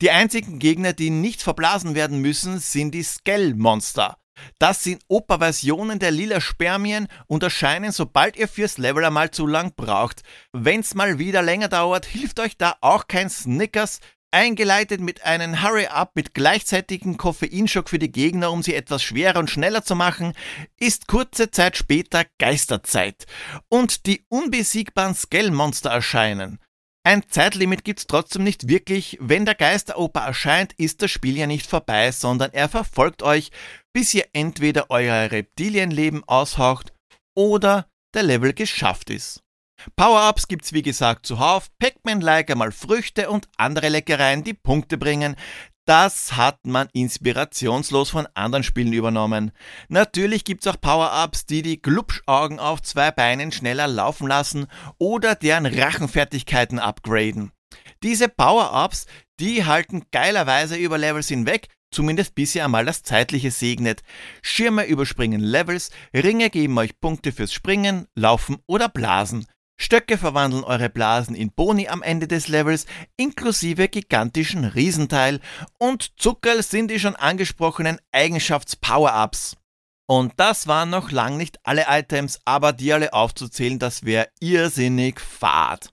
Die 0.00 0.10
einzigen 0.10 0.58
Gegner, 0.58 0.92
die 0.92 1.10
nicht 1.10 1.42
verblasen 1.42 1.94
werden 1.94 2.20
müssen, 2.20 2.60
sind 2.60 2.92
die 2.92 3.02
Skell-Monster. 3.02 4.16
Das 4.58 4.84
sind 4.84 5.02
Opa-Versionen 5.08 5.98
der 5.98 6.12
lila 6.12 6.40
Spermien 6.40 7.08
und 7.26 7.42
erscheinen, 7.42 7.92
sobald 7.92 8.36
ihr 8.36 8.48
fürs 8.48 8.78
Level 8.78 9.04
einmal 9.04 9.32
zu 9.32 9.46
lang 9.46 9.74
braucht. 9.74 10.22
Wenn's 10.52 10.94
mal 10.94 11.18
wieder 11.18 11.42
länger 11.42 11.68
dauert, 11.68 12.06
hilft 12.06 12.38
euch 12.40 12.56
da 12.56 12.76
auch 12.80 13.08
kein 13.08 13.28
Snickers, 13.30 14.00
eingeleitet 14.30 15.00
mit 15.00 15.24
einem 15.24 15.62
Hurry-Up 15.62 16.12
mit 16.14 16.34
gleichzeitigem 16.34 17.16
Koffeinschock 17.16 17.88
für 17.88 17.98
die 17.98 18.12
Gegner, 18.12 18.52
um 18.52 18.62
sie 18.62 18.74
etwas 18.74 19.02
schwerer 19.02 19.38
und 19.38 19.50
schneller 19.50 19.84
zu 19.84 19.94
machen, 19.94 20.34
ist 20.78 21.08
kurze 21.08 21.50
Zeit 21.50 21.76
später 21.76 22.24
Geisterzeit 22.38 23.26
und 23.68 24.06
die 24.06 24.24
unbesiegbaren 24.28 25.14
Skell-Monster 25.14 25.90
erscheinen. 25.90 26.58
Ein 27.04 27.22
Zeitlimit 27.28 27.84
gibt's 27.84 28.06
trotzdem 28.06 28.44
nicht 28.44 28.68
wirklich. 28.68 29.16
Wenn 29.20 29.46
der 29.46 29.54
Geisteroper 29.54 30.20
erscheint, 30.20 30.74
ist 30.74 31.00
das 31.00 31.10
Spiel 31.10 31.38
ja 31.38 31.46
nicht 31.46 31.66
vorbei, 31.66 32.12
sondern 32.12 32.52
er 32.52 32.68
verfolgt 32.68 33.22
euch, 33.22 33.50
bis 33.94 34.12
ihr 34.12 34.26
entweder 34.34 34.90
euer 34.90 35.30
Reptilienleben 35.30 36.22
aushaucht 36.24 36.92
oder 37.34 37.88
der 38.14 38.24
Level 38.24 38.52
geschafft 38.52 39.08
ist. 39.08 39.42
Power-Ups 39.96 40.48
gibt's 40.48 40.72
wie 40.72 40.82
gesagt 40.82 41.26
zuhauf, 41.26 41.68
Pac-Man-like 41.78 42.50
einmal 42.50 42.72
Früchte 42.72 43.30
und 43.30 43.48
andere 43.56 43.88
Leckereien, 43.88 44.44
die 44.44 44.54
Punkte 44.54 44.98
bringen. 44.98 45.36
Das 45.86 46.36
hat 46.36 46.66
man 46.66 46.88
inspirationslos 46.92 48.10
von 48.10 48.28
anderen 48.34 48.62
Spielen 48.62 48.92
übernommen. 48.92 49.52
Natürlich 49.88 50.44
gibt's 50.44 50.66
auch 50.66 50.78
Power-Ups, 50.78 51.46
die 51.46 51.62
die 51.62 51.80
Glubschaugen 51.80 52.58
auf 52.58 52.82
zwei 52.82 53.10
Beinen 53.10 53.52
schneller 53.52 53.86
laufen 53.86 54.28
lassen 54.28 54.66
oder 54.98 55.34
deren 55.34 55.64
Rachenfertigkeiten 55.64 56.78
upgraden. 56.78 57.52
Diese 58.02 58.28
Power-Ups, 58.28 59.06
die 59.40 59.64
halten 59.64 60.02
geilerweise 60.10 60.76
über 60.76 60.98
Levels 60.98 61.28
hinweg, 61.28 61.68
zumindest 61.90 62.34
bis 62.34 62.54
ihr 62.54 62.64
einmal 62.64 62.84
das 62.84 63.02
Zeitliche 63.02 63.50
segnet. 63.50 64.02
Schirme 64.42 64.84
überspringen 64.84 65.40
Levels, 65.40 65.90
Ringe 66.14 66.50
geben 66.50 66.76
euch 66.78 67.00
Punkte 67.00 67.32
fürs 67.32 67.52
Springen, 67.52 68.06
Laufen 68.14 68.58
oder 68.66 68.90
Blasen. 68.90 69.46
Stöcke 69.80 70.18
verwandeln 70.18 70.64
eure 70.64 70.90
Blasen 70.90 71.34
in 71.34 71.52
Boni 71.52 71.88
am 71.88 72.02
Ende 72.02 72.26
des 72.26 72.48
Levels, 72.48 72.86
inklusive 73.16 73.88
gigantischen 73.88 74.64
Riesenteil 74.64 75.40
und 75.78 76.18
Zuckerl 76.20 76.62
sind 76.62 76.90
die 76.90 76.98
schon 76.98 77.16
angesprochenen 77.16 77.98
Eigenschafts-Power-Ups. 78.12 79.56
Und 80.10 80.32
das 80.36 80.66
waren 80.66 80.90
noch 80.90 81.10
lang 81.10 81.36
nicht 81.36 81.58
alle 81.64 81.84
Items, 81.88 82.40
aber 82.44 82.72
die 82.72 82.92
alle 82.92 83.12
aufzuzählen, 83.12 83.78
das 83.78 84.04
wäre 84.04 84.28
irrsinnig 84.40 85.20
fad. 85.20 85.92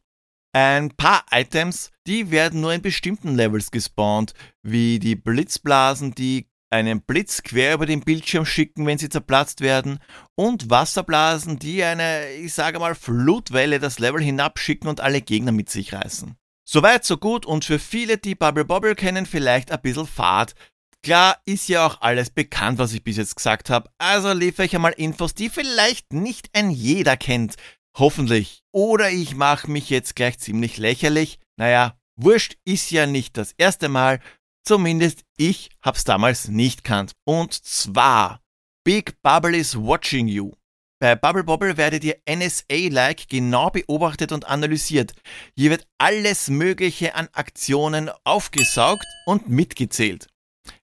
Ein 0.54 0.92
paar 0.92 1.26
Items, 1.32 1.92
die 2.08 2.32
werden 2.32 2.62
nur 2.62 2.74
in 2.74 2.82
bestimmten 2.82 3.36
Levels 3.36 3.72
gespawnt, 3.72 4.34
wie 4.64 5.00
die 5.00 5.18
Blitzblasen, 5.18 6.16
die 6.16 6.48
einen 6.76 7.02
Blitz 7.02 7.44
quer 7.44 7.74
über 7.74 7.86
den 7.86 8.02
Bildschirm 8.02 8.46
schicken, 8.46 8.86
wenn 8.86 8.98
sie 8.98 9.10
zerplatzt 9.10 9.62
werden, 9.62 10.00
und 10.36 10.70
Wasserblasen, 10.70 11.60
die 11.60 11.84
eine, 11.84 12.32
ich 12.34 12.54
sage 12.54 12.80
mal, 12.80 12.96
Flutwelle 12.96 13.80
das 13.80 14.00
Level 14.00 14.22
hinabschicken 14.22 14.88
und 14.88 15.02
alle 15.02 15.22
Gegner 15.22 15.52
mit 15.52 15.70
sich 15.70 15.94
reißen. 15.94 16.36
Soweit, 16.68 17.06
so 17.06 17.18
gut 17.18 17.46
und 17.46 17.66
für 17.66 17.80
viele, 17.80 18.18
die 18.18 18.36
Bubble 18.36 18.66
Bobble 18.66 18.96
kennen, 18.96 19.26
vielleicht 19.26 19.72
ein 19.72 19.82
bisschen 19.82 20.08
fad. 20.08 20.56
Klar 21.04 21.40
ist 21.46 21.70
ja 21.70 21.86
auch 21.86 22.02
alles 22.02 22.32
bekannt, 22.32 22.80
was 22.80 22.94
ich 22.94 23.04
bis 23.04 23.18
jetzt 23.18 23.36
gesagt 23.36 23.70
habe, 23.70 23.92
also 24.00 24.34
liefere 24.34 24.66
ich 24.66 24.76
einmal 24.76 24.94
Infos, 24.94 25.36
die 25.36 25.50
vielleicht 25.50 26.12
nicht 26.12 26.50
ein 26.54 26.72
jeder 26.72 27.16
kennt. 27.16 27.56
Hoffentlich. 27.96 28.64
Oder 28.72 29.12
ich 29.12 29.36
mache 29.36 29.70
mich 29.70 29.90
jetzt 29.90 30.16
gleich 30.16 30.40
ziemlich 30.40 30.78
lächerlich. 30.78 31.40
Naja, 31.58 31.98
wurscht 32.16 32.58
ist 32.66 32.90
ja 32.90 33.06
nicht 33.06 33.38
das 33.38 33.54
erste 33.58 33.88
Mal, 33.88 34.20
Zumindest 34.66 35.22
ich 35.38 35.70
hab's 35.82 36.04
damals 36.04 36.48
nicht 36.48 36.84
kannt. 36.84 37.14
Und 37.24 37.54
zwar 37.54 38.42
Big 38.84 39.22
Bubble 39.22 39.56
is 39.56 39.78
watching 39.78 40.28
you. 40.28 40.52
Bei 41.00 41.16
Bubble 41.16 41.44
Bobble 41.44 41.78
werdet 41.78 42.04
ihr 42.04 42.18
NSA-like 42.28 43.28
genau 43.28 43.70
beobachtet 43.70 44.32
und 44.32 44.48
analysiert. 44.48 45.14
Hier 45.56 45.70
wird 45.70 45.86
alles 46.00 46.50
Mögliche 46.50 47.14
an 47.16 47.28
Aktionen 47.34 48.10
aufgesaugt 48.24 49.06
und 49.26 49.50
mitgezählt. 49.50 50.28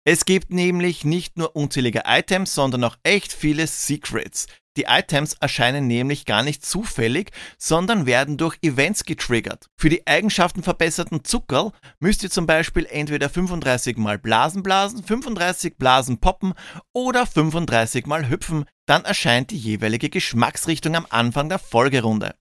Es 0.03 0.25
gibt 0.25 0.51
nämlich 0.51 1.05
nicht 1.05 1.38
nur 1.38 1.55
unzählige 1.55 2.03
Items, 2.05 2.55
sondern 2.55 2.83
auch 2.83 2.98
echt 3.03 3.31
viele 3.31 3.67
Secrets. 3.67 4.48
Die 4.77 4.85
Items 4.88 5.33
erscheinen 5.33 5.88
nämlich 5.88 6.25
gar 6.25 6.43
nicht 6.43 6.65
zufällig, 6.65 7.31
sondern 7.57 8.05
werden 8.05 8.38
durch 8.38 8.57
Events 8.61 9.03
getriggert. 9.03 9.67
Für 9.75 9.89
die 9.89 10.05
Eigenschaften 10.05 10.63
verbesserten 10.63 11.23
Zuckerl 11.23 11.71
müsst 11.99 12.23
ihr 12.23 12.29
zum 12.29 12.45
Beispiel 12.45 12.85
entweder 12.89 13.29
35 13.29 13.97
mal 13.97 14.19
Blasen 14.19 14.63
blasen, 14.63 15.03
35 15.03 15.77
Blasen 15.77 16.19
poppen 16.19 16.53
oder 16.93 17.25
35 17.25 18.05
mal 18.05 18.29
hüpfen, 18.29 18.65
dann 18.85 19.05
erscheint 19.05 19.51
die 19.51 19.57
jeweilige 19.57 20.09
Geschmacksrichtung 20.09 20.95
am 20.95 21.07
Anfang 21.09 21.49
der 21.49 21.59
Folgerunde. 21.59 22.35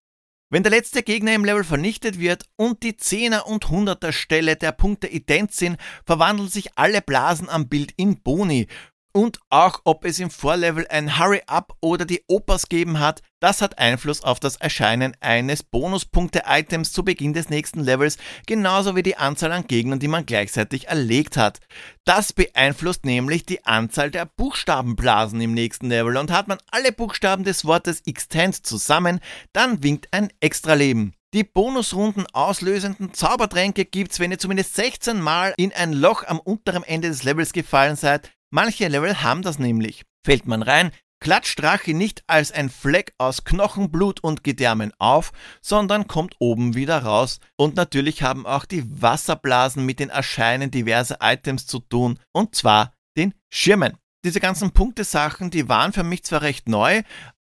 Wenn 0.50 0.62
der 0.62 0.72
letzte 0.72 1.02
Gegner 1.02 1.34
im 1.34 1.44
Level 1.44 1.62
vernichtet 1.62 2.18
wird 2.18 2.44
und 2.56 2.82
die 2.82 2.94
10er 2.94 3.42
und 3.42 3.66
100er 3.66 4.12
Stelle 4.12 4.56
der 4.56 4.72
Punkte 4.72 5.06
ident 5.06 5.52
sind, 5.52 5.76
verwandeln 6.06 6.48
sich 6.48 6.70
alle 6.78 7.02
Blasen 7.02 7.50
am 7.50 7.68
Bild 7.68 7.92
in 7.96 8.22
Boni 8.22 8.66
und 9.12 9.38
auch 9.50 9.80
ob 9.84 10.04
es 10.04 10.18
im 10.18 10.30
Vorlevel 10.30 10.86
ein 10.88 11.18
Hurry-Up 11.18 11.74
oder 11.80 12.04
die 12.04 12.22
Opas 12.28 12.68
geben 12.68 13.00
hat, 13.00 13.22
das 13.40 13.62
hat 13.62 13.78
Einfluss 13.78 14.22
auf 14.22 14.40
das 14.40 14.56
Erscheinen 14.56 15.16
eines 15.20 15.62
Bonuspunkte-Items 15.62 16.92
zu 16.92 17.04
Beginn 17.04 17.32
des 17.32 17.48
nächsten 17.48 17.80
Levels, 17.80 18.18
genauso 18.46 18.96
wie 18.96 19.02
die 19.02 19.16
Anzahl 19.16 19.52
an 19.52 19.66
Gegnern, 19.66 19.98
die 19.98 20.08
man 20.08 20.26
gleichzeitig 20.26 20.88
erlegt 20.88 21.36
hat. 21.36 21.60
Das 22.04 22.32
beeinflusst 22.32 23.04
nämlich 23.04 23.46
die 23.46 23.64
Anzahl 23.64 24.10
der 24.10 24.26
Buchstabenblasen 24.26 25.40
im 25.40 25.54
nächsten 25.54 25.88
Level 25.88 26.16
und 26.16 26.30
hat 26.30 26.48
man 26.48 26.58
alle 26.70 26.92
Buchstaben 26.92 27.44
des 27.44 27.64
Wortes 27.64 28.02
Extend 28.06 28.66
zusammen, 28.66 29.20
dann 29.52 29.82
winkt 29.82 30.08
ein 30.12 30.30
Extra-Leben. 30.40 31.14
Die 31.34 31.44
Bonusrunden 31.44 32.24
auslösenden 32.32 33.12
Zaubertränke 33.12 33.84
gibt's, 33.84 34.18
wenn 34.18 34.30
ihr 34.30 34.38
zumindest 34.38 34.74
16 34.76 35.20
Mal 35.20 35.52
in 35.58 35.74
ein 35.74 35.92
Loch 35.92 36.24
am 36.24 36.40
unteren 36.40 36.82
Ende 36.82 37.08
des 37.08 37.22
Levels 37.22 37.52
gefallen 37.52 37.96
seid, 37.96 38.30
Manche 38.50 38.88
Level 38.88 39.22
haben 39.22 39.42
das 39.42 39.58
nämlich. 39.58 40.04
Fällt 40.24 40.46
man 40.46 40.62
rein, 40.62 40.90
klatscht 41.20 41.60
Drache 41.60 41.92
nicht 41.94 42.22
als 42.26 42.50
ein 42.52 42.70
Fleck 42.70 43.12
aus 43.18 43.44
Knochen, 43.44 43.90
Blut 43.90 44.20
und 44.20 44.42
Gedärmen 44.42 44.92
auf, 44.98 45.32
sondern 45.60 46.06
kommt 46.06 46.36
oben 46.38 46.74
wieder 46.74 47.02
raus. 47.02 47.40
Und 47.56 47.76
natürlich 47.76 48.22
haben 48.22 48.46
auch 48.46 48.64
die 48.64 48.84
Wasserblasen 49.02 49.84
mit 49.84 50.00
den 50.00 50.10
Erscheinen 50.10 50.70
diverser 50.70 51.18
Items 51.20 51.66
zu 51.66 51.80
tun, 51.80 52.18
und 52.32 52.54
zwar 52.54 52.92
den 53.16 53.34
Schirmen. 53.50 53.98
Diese 54.24 54.40
ganzen 54.40 54.72
Punktesachen, 54.72 55.50
die 55.50 55.68
waren 55.68 55.92
für 55.92 56.04
mich 56.04 56.24
zwar 56.24 56.42
recht 56.42 56.68
neu, 56.68 57.02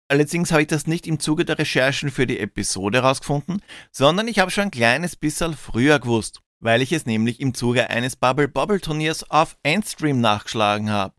allerdings 0.08 0.52
habe 0.52 0.62
ich 0.62 0.68
das 0.68 0.88
nicht 0.88 1.08
im 1.08 1.20
Zuge 1.20 1.44
der 1.44 1.58
Recherchen 1.58 2.12
für 2.12 2.28
die 2.28 2.40
Episode 2.40 3.02
herausgefunden, 3.02 3.62
sondern 3.92 4.28
ich 4.28 4.40
habe 4.40 4.52
schon 4.52 4.66
ein 4.66 4.72
kleines 4.72 5.16
bisschen 5.16 5.56
früher 5.56 6.00
gewusst. 6.00 6.43
Weil 6.64 6.82
ich 6.82 6.92
es 6.92 7.06
nämlich 7.06 7.40
im 7.40 7.54
Zuge 7.54 7.90
eines 7.90 8.16
Bubble 8.16 8.48
Bobble 8.48 8.80
Turniers 8.80 9.30
auf 9.30 9.58
Endstream 9.64 10.22
nachgeschlagen 10.22 10.90
habe. 10.90 11.14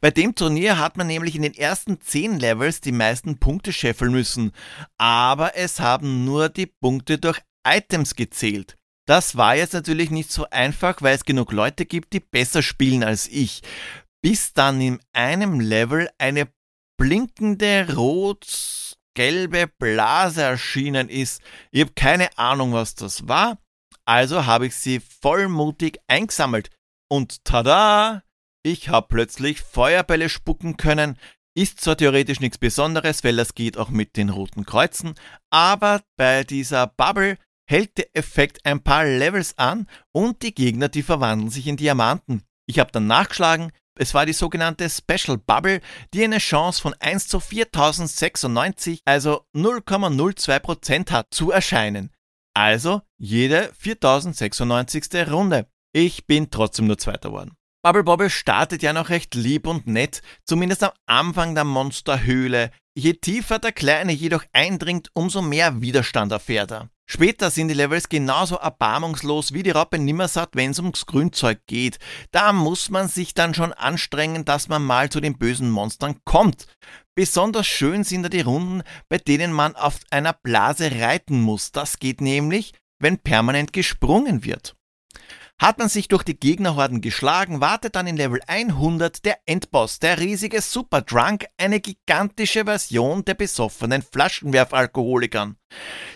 Bei 0.00 0.10
dem 0.10 0.34
Turnier 0.34 0.78
hat 0.78 0.96
man 0.96 1.06
nämlich 1.06 1.36
in 1.36 1.42
den 1.42 1.54
ersten 1.54 2.00
10 2.00 2.38
Levels 2.38 2.80
die 2.80 2.92
meisten 2.92 3.38
Punkte 3.38 3.72
scheffeln 3.72 4.12
müssen, 4.12 4.52
aber 4.98 5.56
es 5.56 5.80
haben 5.80 6.24
nur 6.24 6.48
die 6.48 6.66
Punkte 6.66 7.18
durch 7.18 7.40
Items 7.66 8.14
gezählt. 8.14 8.76
Das 9.06 9.36
war 9.36 9.56
jetzt 9.56 9.72
natürlich 9.72 10.10
nicht 10.10 10.30
so 10.30 10.46
einfach, 10.50 11.02
weil 11.02 11.16
es 11.16 11.24
genug 11.24 11.52
Leute 11.52 11.84
gibt, 11.84 12.12
die 12.12 12.20
besser 12.20 12.62
spielen 12.62 13.02
als 13.02 13.26
ich. 13.26 13.62
Bis 14.22 14.52
dann 14.52 14.80
in 14.80 15.00
einem 15.12 15.60
Level 15.60 16.08
eine 16.18 16.48
blinkende 16.98 17.94
rot-gelbe 17.96 19.66
Blase 19.78 20.42
erschienen 20.42 21.08
ist. 21.08 21.40
Ich 21.70 21.80
habe 21.80 21.92
keine 21.94 22.36
Ahnung, 22.38 22.72
was 22.72 22.94
das 22.94 23.26
war. 23.26 23.58
Also 24.10 24.44
habe 24.44 24.66
ich 24.66 24.74
sie 24.74 24.98
vollmutig 24.98 26.00
eingesammelt. 26.08 26.68
Und 27.08 27.44
tada! 27.44 28.24
Ich 28.64 28.88
habe 28.88 29.06
plötzlich 29.08 29.60
Feuerbälle 29.60 30.28
spucken 30.28 30.76
können. 30.76 31.16
Ist 31.56 31.80
zwar 31.80 31.96
theoretisch 31.96 32.40
nichts 32.40 32.58
Besonderes, 32.58 33.22
weil 33.22 33.36
das 33.36 33.54
geht 33.54 33.78
auch 33.78 33.88
mit 33.88 34.16
den 34.16 34.30
roten 34.30 34.66
Kreuzen, 34.66 35.14
aber 35.50 36.02
bei 36.16 36.42
dieser 36.42 36.88
Bubble 36.88 37.38
hält 37.70 37.98
der 37.98 38.16
Effekt 38.16 38.66
ein 38.66 38.82
paar 38.82 39.04
Levels 39.04 39.56
an 39.58 39.86
und 40.10 40.42
die 40.42 40.56
Gegner, 40.56 40.88
die 40.88 41.04
verwandeln 41.04 41.50
sich 41.50 41.68
in 41.68 41.76
Diamanten. 41.76 42.42
Ich 42.66 42.80
habe 42.80 42.90
dann 42.90 43.06
nachgeschlagen, 43.06 43.70
es 43.96 44.12
war 44.12 44.26
die 44.26 44.32
sogenannte 44.32 44.90
Special 44.90 45.38
Bubble, 45.38 45.80
die 46.14 46.24
eine 46.24 46.38
Chance 46.38 46.82
von 46.82 46.94
1 46.98 47.28
zu 47.28 47.38
4096, 47.38 49.02
also 49.04 49.44
0,02% 49.54 51.12
hat, 51.12 51.28
zu 51.30 51.52
erscheinen. 51.52 52.10
Also 52.54 53.02
jede 53.18 53.70
4096. 53.78 55.30
Runde. 55.30 55.66
Ich 55.92 56.26
bin 56.26 56.50
trotzdem 56.50 56.86
nur 56.86 56.98
Zweiter 56.98 57.30
geworden. 57.30 57.56
Bubble 57.82 58.04
Bobble 58.04 58.30
startet 58.30 58.82
ja 58.82 58.92
noch 58.92 59.08
recht 59.08 59.34
lieb 59.34 59.66
und 59.66 59.86
nett, 59.86 60.20
zumindest 60.44 60.82
am 60.82 60.92
Anfang 61.06 61.54
der 61.54 61.64
Monsterhöhle. 61.64 62.70
Je 62.94 63.14
tiefer 63.14 63.58
der 63.58 63.72
Kleine 63.72 64.12
jedoch 64.12 64.44
eindringt, 64.52 65.08
umso 65.14 65.40
mehr 65.40 65.80
Widerstand 65.80 66.30
erfährt 66.32 66.72
er. 66.72 66.90
Später 67.12 67.50
sind 67.50 67.68
die 67.68 67.74
Levels 67.74 68.08
genauso 68.08 68.56
erbarmungslos 68.56 69.52
wie 69.52 69.62
die 69.62 69.70
Raupe 69.70 69.98
Nimmersatt, 69.98 70.50
wenn 70.52 70.70
es 70.70 70.78
ums 70.78 71.06
Grünzeug 71.06 71.58
geht. 71.66 71.98
Da 72.30 72.52
muss 72.52 72.90
man 72.90 73.08
sich 73.08 73.34
dann 73.34 73.54
schon 73.54 73.72
anstrengen, 73.72 74.44
dass 74.44 74.68
man 74.68 74.84
mal 74.84 75.08
zu 75.08 75.20
den 75.20 75.36
bösen 75.36 75.70
Monstern 75.70 76.20
kommt. 76.24 76.66
Besonders 77.14 77.66
schön 77.66 78.04
sind 78.04 78.22
da 78.22 78.28
die 78.28 78.40
Runden, 78.40 78.82
bei 79.08 79.18
denen 79.18 79.52
man 79.52 79.76
auf 79.76 79.98
einer 80.10 80.32
Blase 80.32 80.90
reiten 81.00 81.40
muss. 81.40 81.72
Das 81.72 81.98
geht 81.98 82.20
nämlich, 82.20 82.72
wenn 82.98 83.18
permanent 83.18 83.72
gesprungen 83.72 84.44
wird. 84.44 84.76
Hat 85.60 85.78
man 85.78 85.90
sich 85.90 86.08
durch 86.08 86.22
die 86.22 86.40
Gegnerhorden 86.40 87.02
geschlagen, 87.02 87.60
wartet 87.60 87.94
dann 87.94 88.06
in 88.06 88.16
Level 88.16 88.40
100 88.46 89.26
der 89.26 89.40
Endboss, 89.44 89.98
der 89.98 90.18
riesige 90.18 90.62
Super 90.62 91.02
Drunk, 91.02 91.44
eine 91.58 91.80
gigantische 91.80 92.64
Version 92.64 93.26
der 93.26 93.34
besoffenen 93.34 94.00
Flaschenwerfalkoholikern. 94.00 95.56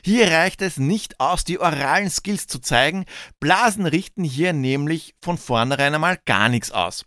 Hier 0.02 0.30
reicht 0.30 0.62
es 0.62 0.78
nicht 0.78 1.20
aus, 1.20 1.44
die 1.44 1.58
oralen 1.58 2.08
Skills 2.08 2.46
zu 2.46 2.58
zeigen, 2.58 3.04
Blasen 3.38 3.84
richten 3.84 4.24
hier 4.24 4.54
nämlich 4.54 5.14
von 5.22 5.36
vornherein 5.36 5.94
einmal 5.94 6.18
gar 6.24 6.48
nichts 6.48 6.70
aus. 6.70 7.04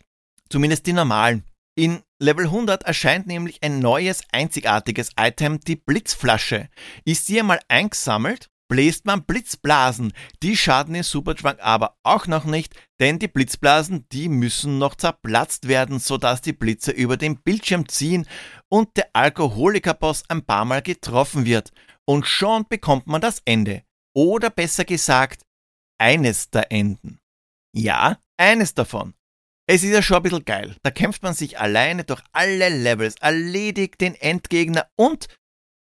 Zumindest 0.48 0.86
die 0.86 0.92
normalen. 0.92 1.42
In 1.78 2.02
Level 2.20 2.46
100 2.46 2.82
erscheint 2.82 3.28
nämlich 3.28 3.62
ein 3.62 3.78
neues, 3.78 4.22
einzigartiges 4.32 5.10
Item, 5.16 5.60
die 5.60 5.76
Blitzflasche. 5.76 6.70
Ist 7.04 7.26
sie 7.26 7.38
einmal 7.38 7.60
eingesammelt, 7.68 8.50
bläst 8.68 9.06
man 9.06 9.22
Blitzblasen. 9.22 10.12
Die 10.42 10.56
schaden 10.56 10.96
in 10.96 11.04
Supertrunk 11.04 11.60
aber 11.60 11.96
auch 12.02 12.26
noch 12.26 12.46
nicht, 12.46 12.74
denn 12.98 13.20
die 13.20 13.28
Blitzblasen, 13.28 14.08
die 14.10 14.28
müssen 14.28 14.78
noch 14.78 14.96
zerplatzt 14.96 15.68
werden, 15.68 16.00
sodass 16.00 16.40
die 16.40 16.52
Blitze 16.52 16.90
über 16.90 17.16
den 17.16 17.40
Bildschirm 17.42 17.88
ziehen 17.88 18.26
und 18.68 18.96
der 18.96 19.10
Alkoholikerboss 19.12 20.24
ein 20.28 20.44
paar 20.44 20.64
Mal 20.64 20.82
getroffen 20.82 21.46
wird. 21.46 21.70
Und 22.04 22.26
schon 22.26 22.66
bekommt 22.68 23.06
man 23.06 23.20
das 23.20 23.40
Ende. 23.44 23.84
Oder 24.16 24.50
besser 24.50 24.84
gesagt, 24.84 25.42
eines 25.96 26.50
der 26.50 26.72
Enden. 26.72 27.20
Ja, 27.72 28.18
eines 28.36 28.74
davon. 28.74 29.14
Es 29.70 29.82
ist 29.84 29.92
ja 29.92 30.00
schon 30.00 30.16
ein 30.16 30.22
bisschen 30.22 30.44
geil. 30.46 30.76
Da 30.82 30.90
kämpft 30.90 31.22
man 31.22 31.34
sich 31.34 31.58
alleine 31.58 32.04
durch 32.04 32.22
alle 32.32 32.70
Levels, 32.70 33.16
erledigt 33.20 34.00
den 34.00 34.14
Endgegner 34.14 34.88
und 34.96 35.28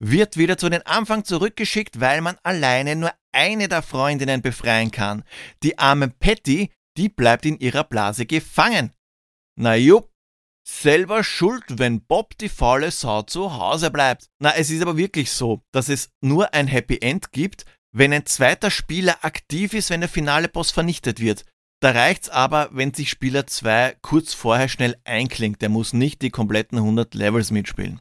wird 0.03 0.39
wieder 0.39 0.57
zu 0.57 0.71
den 0.71 0.81
Anfang 0.87 1.25
zurückgeschickt, 1.25 2.01
weil 2.01 2.23
man 2.23 2.39
alleine 2.43 2.97
nur 2.97 3.13
eine 3.33 3.69
der 3.69 3.83
Freundinnen 3.83 4.41
befreien 4.41 4.91
kann. 4.91 5.25
Die 5.63 5.79
arme 5.79 6.09
Patty, 6.09 6.71
die 6.97 7.11
bleibt 7.11 7.45
in 7.45 7.59
ihrer 7.59 7.85
Blase 7.85 8.25
gefangen. 8.25 8.93
Na 9.59 9.77
jupp, 9.77 10.11
selber 10.67 11.23
schuld, 11.23 11.65
wenn 11.69 12.01
Bob 12.01 12.39
die 12.39 12.49
faule 12.49 12.91
Sau 12.91 13.23
zu 13.23 13.59
Hause 13.59 13.91
bleibt. 13.91 14.31
Na, 14.39 14.55
es 14.55 14.71
ist 14.71 14.81
aber 14.81 14.97
wirklich 14.97 15.31
so, 15.31 15.63
dass 15.73 15.91
es 15.91 16.09
nur 16.23 16.55
ein 16.55 16.67
Happy 16.67 16.99
End 17.03 17.31
gibt, 17.31 17.67
wenn 17.95 18.15
ein 18.15 18.25
zweiter 18.25 18.71
Spieler 18.71 19.19
aktiv 19.23 19.75
ist, 19.75 19.91
wenn 19.91 20.01
der 20.01 20.09
finale 20.09 20.49
Boss 20.49 20.71
vernichtet 20.71 21.21
wird. 21.21 21.45
Da 21.81 21.91
reicht's 21.91 22.29
aber, 22.29 22.71
wenn 22.73 22.95
sich 22.95 23.11
Spieler 23.11 23.47
2 23.47 23.99
kurz 24.01 24.33
vorher 24.33 24.69
schnell 24.69 24.97
einklingt. 25.05 25.61
Der 25.61 25.69
muss 25.69 25.93
nicht 25.93 26.23
die 26.23 26.31
kompletten 26.31 26.79
100 26.79 27.15
Levels 27.15 27.51
mitspielen. 27.51 28.01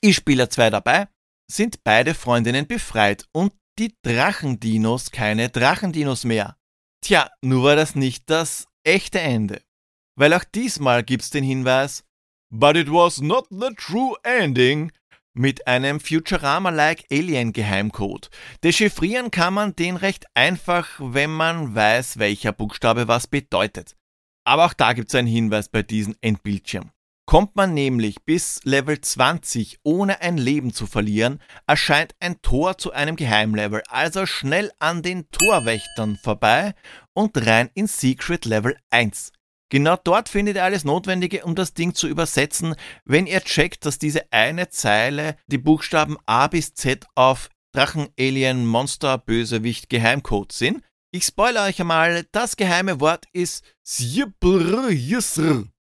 Ist 0.00 0.16
Spieler 0.16 0.48
2 0.48 0.70
dabei, 0.70 1.08
sind 1.50 1.84
beide 1.84 2.14
Freundinnen 2.14 2.66
befreit 2.66 3.26
und 3.32 3.52
die 3.78 3.94
Drachendinos 4.02 5.10
keine 5.10 5.50
Drachendinos 5.50 6.24
mehr. 6.24 6.56
Tja, 7.02 7.30
nur 7.42 7.64
war 7.64 7.76
das 7.76 7.94
nicht 7.94 8.30
das 8.30 8.66
echte 8.84 9.20
Ende. 9.20 9.62
Weil 10.18 10.32
auch 10.32 10.44
diesmal 10.44 11.04
gibt's 11.04 11.30
den 11.30 11.44
Hinweis, 11.44 12.04
But 12.50 12.76
it 12.76 12.90
was 12.90 13.20
not 13.20 13.46
the 13.50 13.74
true 13.76 14.14
ending, 14.22 14.92
mit 15.38 15.66
einem 15.66 16.00
Futurama-like 16.00 17.04
Alien-Geheimcode. 17.10 18.30
Dechiffrieren 18.64 19.30
kann 19.30 19.54
man 19.54 19.76
den 19.76 19.96
recht 19.96 20.26
einfach, 20.34 20.88
wenn 20.98 21.30
man 21.30 21.74
weiß, 21.74 22.18
welcher 22.18 22.52
Buchstabe 22.52 23.08
was 23.08 23.26
bedeutet. 23.26 23.96
Aber 24.44 24.66
auch 24.66 24.74
da 24.74 24.92
gibt's 24.92 25.14
einen 25.14 25.28
Hinweis 25.28 25.68
bei 25.68 25.82
diesem 25.82 26.16
Endbildschirm. 26.20 26.90
Kommt 27.28 27.56
man 27.56 27.74
nämlich 27.74 28.24
bis 28.24 28.60
Level 28.62 29.00
20 29.00 29.80
ohne 29.82 30.20
ein 30.20 30.38
Leben 30.38 30.72
zu 30.72 30.86
verlieren, 30.86 31.40
erscheint 31.66 32.14
ein 32.20 32.40
Tor 32.40 32.78
zu 32.78 32.92
einem 32.92 33.16
Geheimlevel, 33.16 33.82
also 33.88 34.26
schnell 34.26 34.70
an 34.78 35.02
den 35.02 35.28
Torwächtern 35.32 36.18
vorbei 36.22 36.74
und 37.14 37.36
rein 37.44 37.68
in 37.74 37.88
Secret 37.88 38.44
Level 38.44 38.76
1. 38.90 39.32
Genau 39.68 39.96
dort 39.96 40.28
findet 40.28 40.56
ihr 40.56 40.64
alles 40.64 40.84
Notwendige, 40.84 41.44
um 41.44 41.54
das 41.54 41.74
Ding 41.74 41.94
zu 41.94 42.06
übersetzen, 42.06 42.76
wenn 43.04 43.26
ihr 43.26 43.40
checkt, 43.40 43.84
dass 43.84 43.98
diese 43.98 44.32
eine 44.32 44.68
Zeile 44.68 45.36
die 45.48 45.58
Buchstaben 45.58 46.16
A 46.26 46.46
bis 46.46 46.74
Z 46.74 47.06
auf 47.16 47.48
Drachen, 47.72 48.08
Alien, 48.18 48.64
Monster, 48.64 49.18
Bösewicht, 49.18 49.88
Geheimcode 49.88 50.52
sind. 50.52 50.82
Ich 51.12 51.24
spoilere 51.24 51.64
euch 51.64 51.80
einmal, 51.80 52.24
das 52.32 52.56
geheime 52.56 53.00
Wort 53.00 53.26
ist 53.32 53.64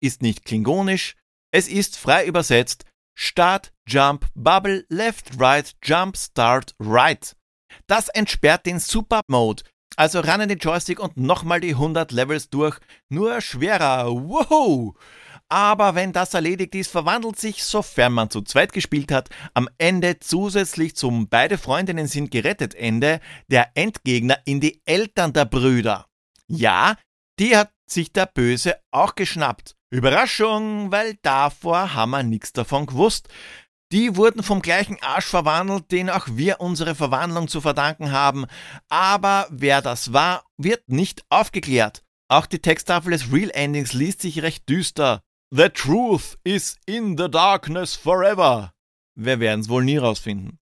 ist 0.01 0.23
nicht 0.23 0.45
klingonisch, 0.45 1.15
es 1.53 1.69
ist 1.69 1.97
frei 1.97 2.27
übersetzt 2.27 2.85
Start, 3.21 3.73
Jump, 3.89 4.29
Bubble, 4.35 4.87
Left, 4.89 5.41
Right, 5.41 5.75
Jump, 5.83 6.17
Start, 6.17 6.75
Right. 6.79 7.35
Das 7.89 8.09
entsperrt 8.09 8.65
den 8.65 8.79
Super 8.79 9.23
Mode, 9.29 9.65
also 9.99 10.21
ran 10.21 10.41
in 10.41 10.49
den 10.49 10.59
Joystick 10.59 11.01
und 11.01 11.17
nochmal 11.17 11.61
die 11.61 11.75
100 11.75 12.13
Levels 12.13 12.51
durch, 12.51 12.79
nur 13.09 13.41
schwerer, 13.41 14.07
wow! 14.07 14.95
Aber 15.49 15.95
wenn 15.95 16.13
das 16.13 16.35
erledigt 16.35 16.75
ist, 16.75 16.91
verwandelt 16.91 17.39
sich, 17.39 17.65
sofern 17.65 18.13
man 18.13 18.31
zu 18.31 18.43
zweit 18.43 18.73
gespielt 18.73 19.11
hat, 19.11 19.31
am 19.55 19.69
Ende 19.79 20.21
zusätzlich 20.21 20.95
zum 20.95 21.29
Beide 21.29 21.59
Freundinnen 21.59 22.07
sind 22.07 22.31
gerettet 22.31 22.75
Ende 22.75 23.21
der 23.49 23.71
Endgegner 23.75 24.39
in 24.45 24.61
die 24.61 24.83
Eltern 24.85 25.33
der 25.33 25.47
Brüder. 25.47 26.07
Ja, 26.47 26.97
die 27.41 27.57
hat 27.57 27.73
sich 27.87 28.13
der 28.13 28.27
Böse 28.27 28.77
auch 28.93 29.15
geschnappt. 29.17 29.75
Überraschung, 29.91 30.93
weil 30.93 31.15
davor 31.23 31.95
haben 31.95 32.11
wir 32.11 32.23
nichts 32.23 32.53
davon 32.53 32.87
gewusst. 32.87 33.29
Die 33.91 34.17
wurden 34.17 34.43
vom 34.43 34.61
gleichen 34.61 34.99
Arsch 35.01 35.27
verwandelt, 35.27 35.91
den 35.91 36.11
auch 36.11 36.27
wir 36.31 36.61
unsere 36.61 36.95
Verwandlung 36.95 37.49
zu 37.49 37.63
verdanken 37.63 38.13
haben. 38.13 38.45
Aber 38.91 39.47
wer 39.51 39.81
das 39.81 40.13
war, 40.13 40.45
wird 40.59 40.89
nicht 40.89 41.25
aufgeklärt. 41.31 42.03
Auch 42.31 42.45
die 42.45 42.59
Texttafel 42.59 43.13
des 43.13 43.33
Real 43.33 43.51
Endings 43.55 43.95
liest 43.95 44.21
sich 44.21 44.43
recht 44.43 44.69
düster. 44.69 45.23
The 45.51 45.71
truth 45.71 46.37
is 46.45 46.77
in 46.85 47.17
the 47.17 47.31
darkness 47.31 47.97
forever. 47.97 48.75
Wir 49.15 49.41
werden 49.41 49.61
es 49.61 49.71
wohl 49.71 49.83
nie 49.83 49.97
rausfinden. 49.97 50.59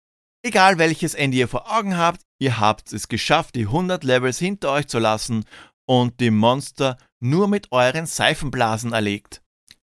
Egal 0.46 0.78
welches 0.78 1.14
Ende 1.14 1.38
ihr 1.38 1.48
vor 1.48 1.74
Augen 1.74 1.96
habt, 1.96 2.22
ihr 2.38 2.60
habt 2.60 2.92
es 2.92 3.08
geschafft, 3.08 3.56
die 3.56 3.68
100 3.68 4.04
Levels 4.04 4.40
hinter 4.40 4.74
euch 4.74 4.88
zu 4.88 5.00
lassen 5.00 5.46
und 5.86 6.20
die 6.20 6.32
Monster 6.32 6.98
nur 7.22 7.48
mit 7.48 7.72
euren 7.72 8.06
Seifenblasen 8.06 8.92
erlegt. 8.92 9.42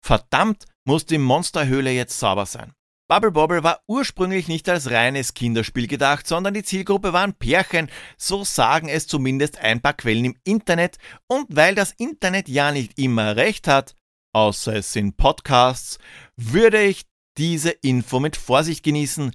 Verdammt 0.03 0.65
muss 0.87 1.05
die 1.05 1.19
Monsterhöhle 1.19 1.91
jetzt 1.91 2.19
sauber 2.19 2.47
sein. 2.47 2.73
Bubble 3.09 3.31
Bobble 3.31 3.63
war 3.63 3.81
ursprünglich 3.87 4.49
nicht 4.49 4.69
als 4.69 4.91
reines 4.91 5.33
Kinderspiel 5.33 5.87
gedacht, 5.87 6.27
sondern 6.27 6.53
die 6.53 6.63
Zielgruppe 6.63 7.15
waren 7.15 7.33
Pärchen, 7.33 7.91
so 8.19 8.45
sagen 8.45 8.91
es 8.91 9.07
zumindest 9.07 9.59
ein 9.59 9.81
paar 9.81 9.95
Quellen 9.95 10.27
im 10.27 10.37
Internet. 10.45 10.99
Und 11.27 11.47
weil 11.49 11.75
das 11.75 11.93
Internet 11.93 12.51
ja 12.51 12.71
nicht 12.71 12.99
immer 12.99 13.35
recht 13.37 13.67
hat, 13.67 13.95
außer 14.35 14.77
es 14.77 14.93
sind 14.93 15.17
Podcasts, 15.17 15.99
würde 16.37 16.83
ich 16.83 17.07
diese 17.39 17.71
Info 17.71 18.21
mit 18.21 18.37
Vorsicht 18.37 18.83
genießen. 18.83 19.35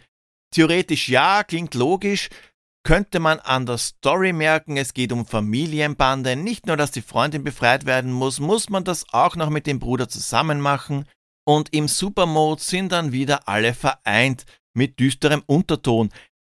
Theoretisch 0.52 1.10
ja, 1.10 1.44
klingt 1.44 1.74
logisch, 1.74 2.30
könnte 2.84 3.20
man 3.20 3.40
an 3.40 3.66
der 3.66 3.80
Story 3.80 4.34
merken, 4.34 4.78
es 4.78 4.94
geht 4.94 5.12
um 5.12 5.26
Familienbande, 5.26 6.36
nicht 6.36 6.68
nur, 6.68 6.78
dass 6.78 6.92
die 6.92 7.02
Freundin 7.02 7.44
befreit 7.44 7.88
werden 7.88 8.12
muss, 8.12 8.40
muss 8.40 8.70
man 8.70 8.84
das 8.84 9.06
auch 9.12 9.36
noch 9.36 9.50
mit 9.50 9.66
dem 9.66 9.80
Bruder 9.80 10.08
zusammen 10.10 10.62
machen. 10.62 11.06
Und 11.46 11.74
im 11.74 11.88
Supermode 11.88 12.62
sind 12.62 12.92
dann 12.92 13.12
wieder 13.12 13.48
alle 13.48 13.74
vereint 13.74 14.46
mit 14.74 15.00
düsterem 15.00 15.44
Unterton. 15.46 16.10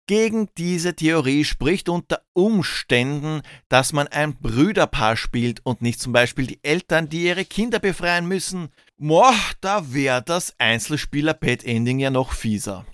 Gegen 0.08 0.48
diese 0.58 0.94
Theorie 0.94 1.44
spricht 1.44 1.88
unter 1.88 2.22
Umständen, 2.34 3.40
dass 3.68 3.92
man 3.92 4.08
ein 4.08 4.36
Brüderpaar 4.36 5.16
spielt 5.16 5.64
und 5.64 5.80
nicht 5.80 6.00
zum 6.00 6.12
Beispiel 6.12 6.46
die 6.46 6.62
Eltern, 6.62 7.08
die 7.08 7.22
ihre 7.22 7.44
Kinder 7.44 7.78
befreien 7.78 8.26
müssen. 8.26 8.68
Boah, 8.98 9.34
da 9.60 9.94
wäre 9.94 10.22
das 10.22 10.54
Einzelspieler-Pet-Ending 10.58 12.00
ja 12.00 12.10
noch 12.10 12.32
fieser. 12.32 12.84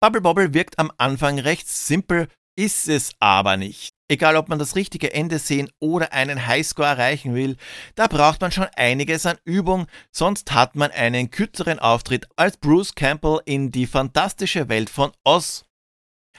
Bubble 0.00 0.20
Bobble 0.20 0.54
wirkt 0.54 0.78
am 0.78 0.92
Anfang 0.98 1.38
recht 1.38 1.68
simpel, 1.68 2.28
ist 2.58 2.88
es 2.88 3.12
aber 3.20 3.56
nicht. 3.56 3.95
Egal, 4.08 4.36
ob 4.36 4.48
man 4.48 4.60
das 4.60 4.76
richtige 4.76 5.12
Ende 5.12 5.40
sehen 5.40 5.68
oder 5.80 6.12
einen 6.12 6.46
Highscore 6.46 6.86
erreichen 6.86 7.34
will, 7.34 7.56
da 7.96 8.06
braucht 8.06 8.40
man 8.40 8.52
schon 8.52 8.68
einiges 8.76 9.26
an 9.26 9.38
Übung, 9.44 9.86
sonst 10.12 10.52
hat 10.52 10.76
man 10.76 10.92
einen 10.92 11.30
kürzeren 11.30 11.80
Auftritt 11.80 12.28
als 12.36 12.56
Bruce 12.56 12.94
Campbell 12.94 13.40
in 13.46 13.72
die 13.72 13.86
fantastische 13.86 14.68
Welt 14.68 14.90
von 14.90 15.10
Oz. 15.24 15.64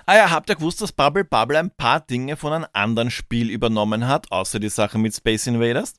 Ah 0.05 0.15
ja, 0.15 0.29
habt 0.29 0.49
ihr 0.49 0.55
gewusst, 0.55 0.81
dass 0.81 0.93
Bubble 0.93 1.25
Bubble 1.25 1.59
ein 1.59 1.71
paar 1.71 1.99
Dinge 1.99 2.37
von 2.37 2.53
einem 2.53 2.67
anderen 2.71 3.11
Spiel 3.11 3.49
übernommen 3.49 4.07
hat, 4.07 4.31
außer 4.31 4.59
die 4.59 4.69
Sache 4.69 4.97
mit 4.97 5.13
Space 5.13 5.47
Invaders? 5.47 5.93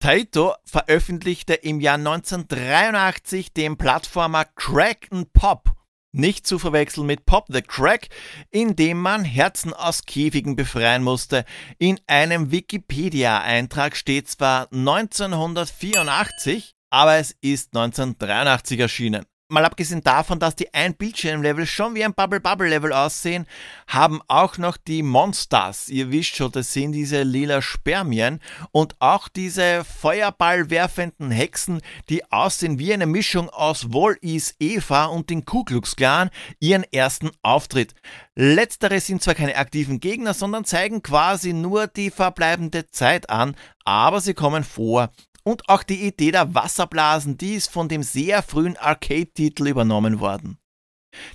Taito 0.00 0.54
veröffentlichte 0.66 1.54
im 1.54 1.80
Jahr 1.80 1.94
1983 1.94 3.54
den 3.54 3.78
Plattformer 3.78 4.44
Crack 4.44 5.08
Pop 5.32 5.74
nicht 6.14 6.46
zu 6.46 6.58
verwechseln 6.58 7.06
mit 7.06 7.26
Pop 7.26 7.46
the 7.48 7.60
Crack, 7.62 8.08
in 8.50 8.76
dem 8.76 9.00
man 9.00 9.24
Herzen 9.24 9.74
aus 9.74 10.04
Käfigen 10.04 10.56
befreien 10.56 11.02
musste. 11.02 11.44
In 11.78 12.00
einem 12.06 12.50
Wikipedia-Eintrag 12.50 13.96
steht 13.96 14.28
zwar 14.28 14.72
1984, 14.72 16.74
aber 16.90 17.16
es 17.16 17.32
ist 17.40 17.76
1983 17.76 18.80
erschienen. 18.80 19.24
Mal 19.48 19.66
abgesehen 19.66 20.02
davon, 20.02 20.38
dass 20.38 20.56
die 20.56 20.72
Ein-Bildschirm-Level 20.72 21.66
schon 21.66 21.94
wie 21.94 22.02
ein 22.02 22.14
Bubble-Bubble-Level 22.14 22.94
aussehen, 22.94 23.46
haben 23.86 24.22
auch 24.26 24.56
noch 24.56 24.78
die 24.78 25.02
Monsters, 25.02 25.90
ihr 25.90 26.10
wisst 26.10 26.36
schon, 26.36 26.50
das 26.50 26.72
sind 26.72 26.92
diese 26.92 27.24
lila 27.24 27.60
Spermien 27.60 28.40
und 28.72 28.96
auch 29.00 29.28
diese 29.28 29.84
feuerballwerfenden 29.84 31.30
Hexen, 31.30 31.82
die 32.08 32.24
aussehen 32.32 32.78
wie 32.78 32.94
eine 32.94 33.04
Mischung 33.04 33.50
aus 33.50 33.92
Wall-Is 33.92 34.54
Eva 34.60 35.04
und 35.04 35.28
den 35.28 35.44
Ku 35.44 35.62
Klux 35.62 35.94
Klan, 35.94 36.30
ihren 36.58 36.84
ersten 36.84 37.30
Auftritt. 37.42 37.92
Letztere 38.34 38.98
sind 38.98 39.22
zwar 39.22 39.34
keine 39.34 39.56
aktiven 39.56 40.00
Gegner, 40.00 40.32
sondern 40.32 40.64
zeigen 40.64 41.02
quasi 41.02 41.52
nur 41.52 41.86
die 41.86 42.10
verbleibende 42.10 42.86
Zeit 42.86 43.28
an, 43.28 43.56
aber 43.84 44.22
sie 44.22 44.32
kommen 44.32 44.64
vor. 44.64 45.10
Und 45.46 45.68
auch 45.68 45.82
die 45.82 46.06
Idee 46.06 46.30
der 46.30 46.54
Wasserblasen, 46.54 47.36
die 47.36 47.54
ist 47.54 47.70
von 47.70 47.88
dem 47.88 48.02
sehr 48.02 48.42
frühen 48.42 48.76
Arcade-Titel 48.76 49.68
übernommen 49.68 50.20
worden. 50.20 50.58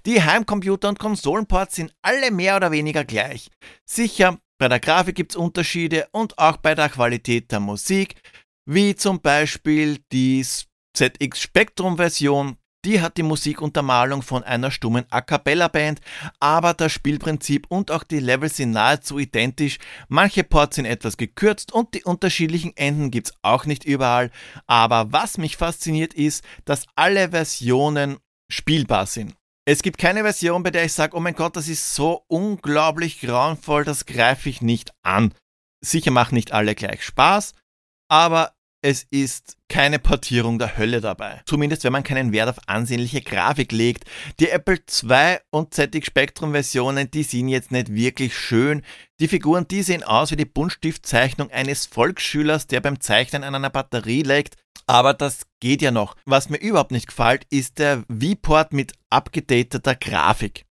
Die 0.05 0.21
Heimcomputer 0.21 0.89
und 0.89 0.99
Konsolenports 0.99 1.75
sind 1.75 1.93
alle 2.01 2.31
mehr 2.31 2.57
oder 2.57 2.71
weniger 2.71 3.05
gleich. 3.05 3.49
Sicher, 3.85 4.37
bei 4.59 4.67
der 4.67 4.79
Grafik 4.79 5.15
gibt 5.15 5.31
es 5.31 5.35
Unterschiede 5.37 6.07
und 6.11 6.37
auch 6.37 6.57
bei 6.57 6.75
der 6.75 6.89
Qualität 6.89 7.51
der 7.51 7.59
Musik, 7.59 8.15
wie 8.65 8.95
zum 8.95 9.21
Beispiel 9.21 9.99
die 10.11 10.45
ZX 10.93 11.39
Spectrum 11.39 11.97
Version 11.97 12.57
die 12.85 13.01
hat 13.01 13.17
die 13.17 13.23
Musikuntermalung 13.23 14.21
von 14.21 14.43
einer 14.43 14.71
stummen 14.71 15.05
A 15.09 15.21
Cappella 15.21 15.67
Band, 15.67 15.99
aber 16.39 16.73
das 16.73 16.91
Spielprinzip 16.91 17.65
und 17.69 17.91
auch 17.91 18.03
die 18.03 18.19
Levels 18.19 18.57
sind 18.57 18.71
nahezu 18.71 19.19
identisch. 19.19 19.79
Manche 20.07 20.43
Ports 20.43 20.77
sind 20.77 20.85
etwas 20.85 21.17
gekürzt 21.17 21.73
und 21.73 21.93
die 21.93 22.03
unterschiedlichen 22.03 22.75
Enden 22.77 23.11
gibt's 23.11 23.33
auch 23.41 23.65
nicht 23.65 23.83
überall. 23.83 24.31
Aber 24.67 25.11
was 25.11 25.37
mich 25.37 25.57
fasziniert 25.57 26.13
ist, 26.13 26.43
dass 26.65 26.85
alle 26.95 27.29
Versionen 27.29 28.17
spielbar 28.51 29.05
sind. 29.05 29.35
Es 29.65 29.83
gibt 29.83 29.99
keine 29.99 30.23
Version, 30.23 30.63
bei 30.63 30.71
der 30.71 30.85
ich 30.85 30.93
sage, 30.93 31.15
oh 31.15 31.19
mein 31.19 31.35
Gott, 31.35 31.55
das 31.55 31.67
ist 31.67 31.93
so 31.93 32.23
unglaublich 32.27 33.19
grauenvoll, 33.21 33.83
das 33.83 34.05
greife 34.05 34.49
ich 34.49 34.61
nicht 34.61 34.91
an. 35.03 35.33
Sicher 35.81 36.11
machen 36.11 36.35
nicht 36.35 36.53
alle 36.53 36.73
gleich 36.73 37.03
Spaß, 37.03 37.53
aber 38.09 38.53
es 38.81 39.05
ist 39.09 39.57
keine 39.67 39.99
Portierung 39.99 40.57
der 40.57 40.77
Hölle 40.77 41.01
dabei. 41.01 41.41
Zumindest 41.45 41.83
wenn 41.83 41.91
man 41.91 42.03
keinen 42.03 42.31
Wert 42.31 42.49
auf 42.49 42.67
ansehnliche 42.67 43.21
Grafik 43.21 43.71
legt. 43.71 44.05
Die 44.39 44.49
Apple 44.49 44.79
II 45.03 45.37
und 45.51 45.73
ZX 45.73 46.07
Spectrum 46.07 46.51
Versionen, 46.51 47.11
die 47.11 47.23
sind 47.23 47.49
jetzt 47.49 47.71
nicht 47.71 47.93
wirklich 47.93 48.37
schön. 48.37 48.83
Die 49.19 49.27
Figuren, 49.27 49.67
die 49.67 49.83
sehen 49.83 50.03
aus 50.03 50.31
wie 50.31 50.37
die 50.37 50.45
Buntstiftzeichnung 50.45 51.51
eines 51.51 51.85
Volksschülers, 51.85 52.67
der 52.67 52.81
beim 52.81 52.99
Zeichnen 53.01 53.43
an 53.43 53.55
einer 53.55 53.69
Batterie 53.69 54.23
legt. 54.23 54.55
Aber 54.87 55.13
das 55.13 55.41
geht 55.59 55.81
ja 55.81 55.91
noch. 55.91 56.15
Was 56.25 56.49
mir 56.49 56.57
überhaupt 56.57 56.91
nicht 56.91 57.07
gefällt, 57.07 57.45
ist 57.49 57.79
der 57.79 58.03
V-Port 58.09 58.73
mit 58.73 58.93
abgedateter 59.09 59.95
Grafik. 59.95 60.65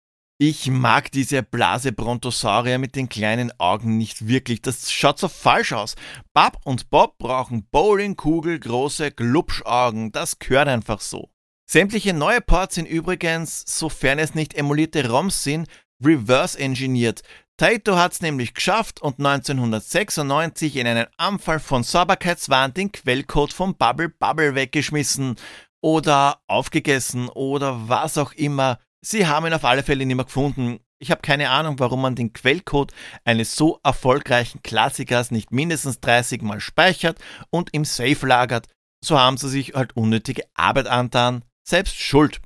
Ich 0.46 0.68
mag 0.68 1.10
diese 1.10 1.42
Blase 1.42 1.90
Brontosaurier 1.92 2.76
mit 2.76 2.96
den 2.96 3.08
kleinen 3.08 3.50
Augen 3.58 3.96
nicht 3.96 4.28
wirklich. 4.28 4.60
Das 4.60 4.92
schaut 4.92 5.18
so 5.18 5.28
falsch 5.28 5.72
aus. 5.72 5.94
Bab 6.34 6.58
und 6.66 6.90
Bob 6.90 7.16
brauchen 7.16 7.66
Bowlingkugel 7.70 8.60
große 8.60 9.10
Glubschaugen. 9.12 10.12
Das 10.12 10.38
gehört 10.38 10.68
einfach 10.68 11.00
so. 11.00 11.30
Sämtliche 11.64 12.12
neue 12.12 12.42
Ports 12.42 12.74
sind 12.74 12.84
übrigens, 12.84 13.64
sofern 13.66 14.18
es 14.18 14.34
nicht 14.34 14.52
emulierte 14.52 15.08
ROMs 15.08 15.44
sind, 15.44 15.66
reverse 16.04 16.58
engineert. 16.58 17.22
Taito 17.56 17.96
hat's 17.96 18.20
nämlich 18.20 18.52
geschafft 18.52 19.00
und 19.00 19.20
1996 19.20 20.76
in 20.76 20.86
einem 20.86 21.06
Anfall 21.16 21.58
von 21.58 21.84
Sauberkeitswahn 21.84 22.74
den 22.74 22.92
Quellcode 22.92 23.54
von 23.54 23.76
Bubble 23.76 24.10
Bubble 24.10 24.54
weggeschmissen 24.54 25.36
oder 25.80 26.42
aufgegessen 26.48 27.30
oder 27.30 27.88
was 27.88 28.18
auch 28.18 28.32
immer. 28.32 28.78
Sie 29.06 29.26
haben 29.26 29.44
ihn 29.44 29.52
auf 29.52 29.66
alle 29.66 29.82
Fälle 29.82 30.06
nicht 30.06 30.16
mehr 30.16 30.24
gefunden. 30.24 30.80
Ich 30.98 31.10
habe 31.10 31.20
keine 31.20 31.50
Ahnung, 31.50 31.78
warum 31.78 32.00
man 32.00 32.14
den 32.14 32.32
Quellcode 32.32 32.92
eines 33.24 33.54
so 33.54 33.78
erfolgreichen 33.84 34.62
Klassikers 34.62 35.30
nicht 35.30 35.52
mindestens 35.52 36.00
30 36.00 36.40
Mal 36.40 36.60
speichert 36.60 37.18
und 37.50 37.74
im 37.74 37.84
Safe 37.84 38.26
lagert. 38.26 38.66
So 39.04 39.18
haben 39.18 39.36
sie 39.36 39.50
sich 39.50 39.74
halt 39.74 39.94
unnötige 39.94 40.44
Arbeit 40.54 40.86
antan. 40.86 41.44
Selbst 41.68 41.96
schuld. 41.96 42.40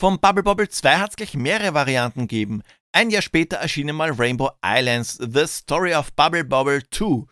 Vom 0.00 0.18
Bubble 0.18 0.42
Bobble 0.42 0.70
2 0.70 0.96
hat 0.96 1.10
es 1.10 1.16
gleich 1.16 1.34
mehrere 1.34 1.74
Varianten 1.74 2.22
gegeben. 2.22 2.62
Ein 2.92 3.10
Jahr 3.10 3.20
später 3.20 3.58
erschienen 3.58 3.94
mal 3.94 4.10
Rainbow 4.10 4.52
Islands, 4.64 5.18
The 5.20 5.46
Story 5.46 5.94
of 5.94 6.14
Bubble 6.14 6.44
Bobble 6.44 6.82
2. 6.90 7.26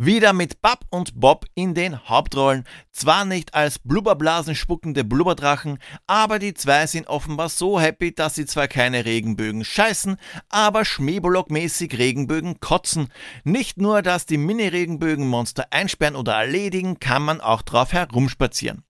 Wieder 0.00 0.32
mit 0.32 0.62
Bab 0.62 0.84
und 0.90 1.18
Bob 1.18 1.46
in 1.56 1.74
den 1.74 2.08
Hauptrollen. 2.08 2.62
Zwar 2.92 3.24
nicht 3.24 3.54
als 3.54 3.80
Blubberblasen 3.80 4.54
spuckende 4.54 5.02
Blubberdrachen, 5.02 5.80
aber 6.06 6.38
die 6.38 6.54
zwei 6.54 6.86
sind 6.86 7.08
offenbar 7.08 7.48
so 7.48 7.80
happy, 7.80 8.14
dass 8.14 8.36
sie 8.36 8.46
zwar 8.46 8.68
keine 8.68 9.04
Regenbögen 9.04 9.64
scheißen, 9.64 10.16
aber 10.50 10.82
Schneeblock-mäßig 10.84 11.98
Regenbögen 11.98 12.60
kotzen. 12.60 13.08
Nicht 13.42 13.78
nur, 13.78 14.02
dass 14.02 14.24
die 14.24 14.38
Mini-Regenbögen-Monster 14.38 15.66
einsperren 15.72 16.14
oder 16.14 16.34
erledigen, 16.34 17.00
kann 17.00 17.24
man 17.24 17.40
auch 17.40 17.62
drauf 17.62 17.92
herumspazieren. 17.92 18.84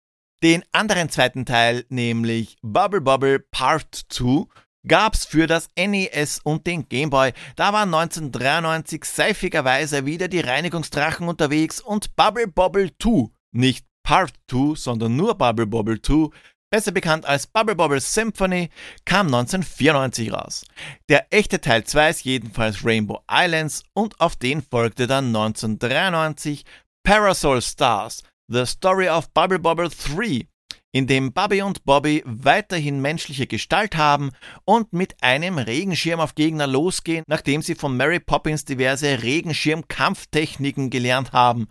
Den 0.42 0.64
anderen 0.72 1.10
zweiten 1.10 1.44
Teil, 1.44 1.84
nämlich 1.90 2.56
Bubble 2.62 3.02
Bubble 3.02 3.40
Part 3.40 4.06
2, 4.08 4.46
gab's 4.86 5.24
für 5.24 5.46
das 5.46 5.68
NES 5.76 6.40
und 6.44 6.66
den 6.66 6.88
Game 6.88 7.10
Boy. 7.10 7.32
Da 7.56 7.72
waren 7.72 7.94
1993 7.94 9.04
seifigerweise 9.04 10.06
wieder 10.06 10.28
die 10.28 10.40
Reinigungsdrachen 10.40 11.28
unterwegs 11.28 11.80
und 11.80 12.14
Bubble 12.16 12.46
Bobble 12.46 12.90
2, 13.00 13.30
nicht 13.52 13.86
Part 14.02 14.34
2, 14.50 14.74
sondern 14.76 15.16
nur 15.16 15.34
Bubble 15.34 15.66
Bobble 15.66 16.00
2, 16.00 16.28
besser 16.70 16.92
bekannt 16.92 17.24
als 17.24 17.46
Bubble 17.46 17.74
Bobble 17.74 18.00
Symphony, 18.00 18.68
kam 19.04 19.26
1994 19.26 20.32
raus. 20.32 20.64
Der 21.08 21.26
echte 21.32 21.60
Teil 21.60 21.84
2 21.84 22.10
ist 22.10 22.24
jedenfalls 22.24 22.84
Rainbow 22.84 23.22
Islands 23.30 23.84
und 23.94 24.20
auf 24.20 24.36
den 24.36 24.62
folgte 24.62 25.06
dann 25.06 25.26
1993 25.26 26.64
Parasol 27.04 27.62
Stars, 27.62 28.22
The 28.48 28.66
Story 28.66 29.08
of 29.08 29.30
Bubble 29.30 29.58
Bobble 29.58 29.88
3 29.88 30.48
in 30.94 31.08
dem 31.08 31.32
Bubby 31.32 31.60
und 31.60 31.84
Bobby 31.84 32.22
weiterhin 32.24 33.00
menschliche 33.00 33.48
Gestalt 33.48 33.96
haben 33.96 34.30
und 34.64 34.92
mit 34.92 35.20
einem 35.24 35.58
Regenschirm 35.58 36.20
auf 36.20 36.36
Gegner 36.36 36.68
losgehen, 36.68 37.24
nachdem 37.26 37.62
sie 37.62 37.74
von 37.74 37.96
Mary 37.96 38.20
Poppins 38.20 38.64
diverse 38.64 39.20
Regenschirm-Kampftechniken 39.24 40.90
gelernt 40.90 41.32
haben. 41.32 41.66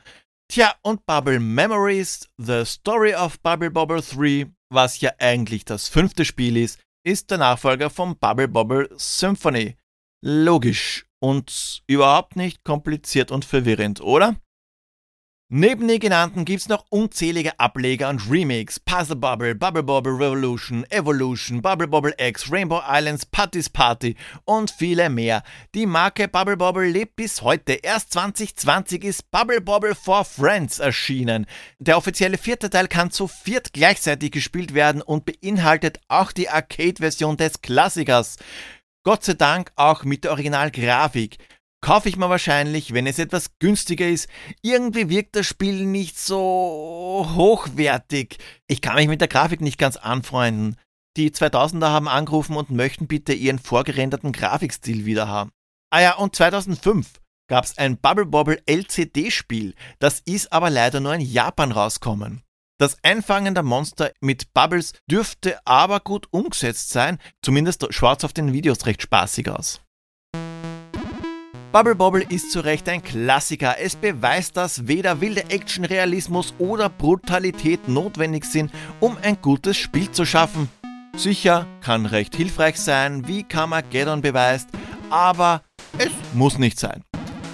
Tja, 0.49 0.75
und 0.81 1.05
Bubble 1.05 1.39
Memories, 1.39 2.27
The 2.37 2.65
Story 2.65 3.15
of 3.15 3.39
Bubble 3.39 3.71
Bobble 3.71 4.01
3, 4.01 4.51
was 4.69 4.99
ja 4.99 5.11
eigentlich 5.19 5.63
das 5.63 5.87
fünfte 5.87 6.25
Spiel 6.25 6.57
ist, 6.57 6.81
ist 7.05 7.31
der 7.31 7.37
Nachfolger 7.37 7.89
vom 7.89 8.17
Bubble 8.17 8.49
Bobble 8.49 8.89
Symphony. 8.97 9.77
Logisch 10.21 11.05
und 11.21 11.81
überhaupt 11.87 12.35
nicht 12.35 12.65
kompliziert 12.65 13.31
und 13.31 13.45
verwirrend, 13.45 14.01
oder? 14.01 14.35
Neben 15.55 15.87
den 15.87 15.99
genannten 15.99 16.45
gibt's 16.45 16.67
noch 16.67 16.83
unzählige 16.89 17.59
Ableger 17.59 18.09
und 18.09 18.27
Remakes. 18.27 18.79
Puzzle 18.79 19.17
Bubble, 19.17 19.53
Bubble 19.53 19.83
Bobble 19.83 20.13
Revolution, 20.13 20.83
Evolution, 20.89 21.61
Bubble 21.61 21.87
Bobble 21.87 22.15
X, 22.17 22.51
Rainbow 22.51 22.81
Islands, 22.89 23.27
Putty's 23.27 23.69
Party 23.69 24.15
und 24.45 24.71
viele 24.71 25.11
mehr. 25.11 25.43
Die 25.75 25.85
Marke 25.85 26.27
Bubble 26.27 26.57
Bobble 26.57 26.87
lebt 26.87 27.17
bis 27.17 27.43
heute. 27.43 27.73
Erst 27.73 28.13
2020 28.13 29.03
ist 29.03 29.29
Bubble 29.29 29.61
Bobble 29.61 29.93
for 29.93 30.25
Friends 30.25 30.79
erschienen. 30.79 31.45
Der 31.77 31.97
offizielle 31.97 32.39
vierte 32.39 32.71
Teil 32.71 32.87
kann 32.87 33.11
zu 33.11 33.27
viert 33.27 33.73
gleichzeitig 33.73 34.31
gespielt 34.31 34.73
werden 34.73 35.03
und 35.03 35.23
beinhaltet 35.25 35.99
auch 36.07 36.31
die 36.31 36.49
Arcade-Version 36.49 37.37
des 37.37 37.61
Klassikers. 37.61 38.37
Gott 39.03 39.23
sei 39.23 39.33
Dank 39.33 39.71
auch 39.75 40.03
mit 40.03 40.23
der 40.23 40.31
Originalgrafik 40.31 41.37
kaufe 41.83 42.09
ich 42.09 42.17
mir 42.17 42.29
wahrscheinlich, 42.29 42.93
wenn 42.93 43.05
es 43.05 43.19
etwas 43.19 43.51
günstiger 43.59 44.07
ist. 44.07 44.27
Irgendwie 44.63 45.09
wirkt 45.09 45.35
das 45.35 45.45
Spiel 45.45 45.85
nicht 45.85 46.17
so 46.17 47.27
hochwertig. 47.35 48.37
Ich 48.67 48.81
kann 48.81 48.95
mich 48.95 49.09
mit 49.09 49.21
der 49.21 49.27
Grafik 49.27 49.61
nicht 49.61 49.77
ganz 49.77 49.97
anfreunden. 49.97 50.77
Die 51.17 51.29
2000er 51.29 51.89
haben 51.89 52.07
angerufen 52.07 52.55
und 52.55 52.71
möchten 52.71 53.07
bitte 53.07 53.33
ihren 53.33 53.59
vorgerenderten 53.59 54.31
Grafikstil 54.31 55.05
wieder 55.05 55.27
haben. 55.27 55.51
Ah 55.91 56.01
ja, 56.01 56.15
und 56.15 56.35
2005 56.35 57.21
gab 57.47 57.65
es 57.65 57.77
ein 57.77 57.97
Bubble 57.97 58.25
Bobble 58.25 58.63
LCD-Spiel. 58.65 59.75
Das 59.99 60.21
ist 60.21 60.51
aber 60.51 60.71
leider 60.71 61.01
nur 61.01 61.13
in 61.13 61.21
Japan 61.21 61.71
rauskommen. 61.71 62.41
Das 62.79 62.97
Einfangen 63.03 63.53
der 63.53 63.63
Monster 63.63 64.11
mit 64.21 64.53
Bubbles 64.53 64.93
dürfte 65.11 65.59
aber 65.65 65.99
gut 65.99 66.27
umgesetzt 66.31 66.89
sein, 66.89 67.19
zumindest 67.43 67.85
schwarz 67.93 68.23
auf 68.23 68.33
den 68.33 68.53
Videos 68.53 68.85
recht 68.85 69.01
spaßig 69.01 69.49
aus. 69.49 69.82
Bubble 71.73 71.95
Bobble 71.95 72.23
ist 72.29 72.51
zu 72.51 72.59
Recht 72.59 72.87
ein 72.87 73.01
Klassiker. 73.01 73.77
Es 73.79 73.95
beweist, 73.95 74.55
dass 74.57 74.87
weder 74.87 75.21
wilde 75.21 75.49
Action, 75.49 75.85
Realismus 75.85 76.53
oder 76.59 76.87
Brutalität 76.87 77.87
notwendig 77.87 78.45
sind, 78.45 78.71
um 78.99 79.17
ein 79.23 79.41
gutes 79.41 79.77
Spiel 79.77 80.11
zu 80.11 80.23
schaffen. 80.23 80.69
Sicher 81.15 81.65
kann 81.81 82.05
recht 82.05 82.35
hilfreich 82.35 82.77
sein, 82.77 83.27
wie 83.27 83.41
Carmageddon 83.41 84.21
beweist, 84.21 84.69
aber 85.09 85.63
es 85.97 86.11
muss 86.35 86.59
nicht 86.59 86.79
sein. 86.79 87.03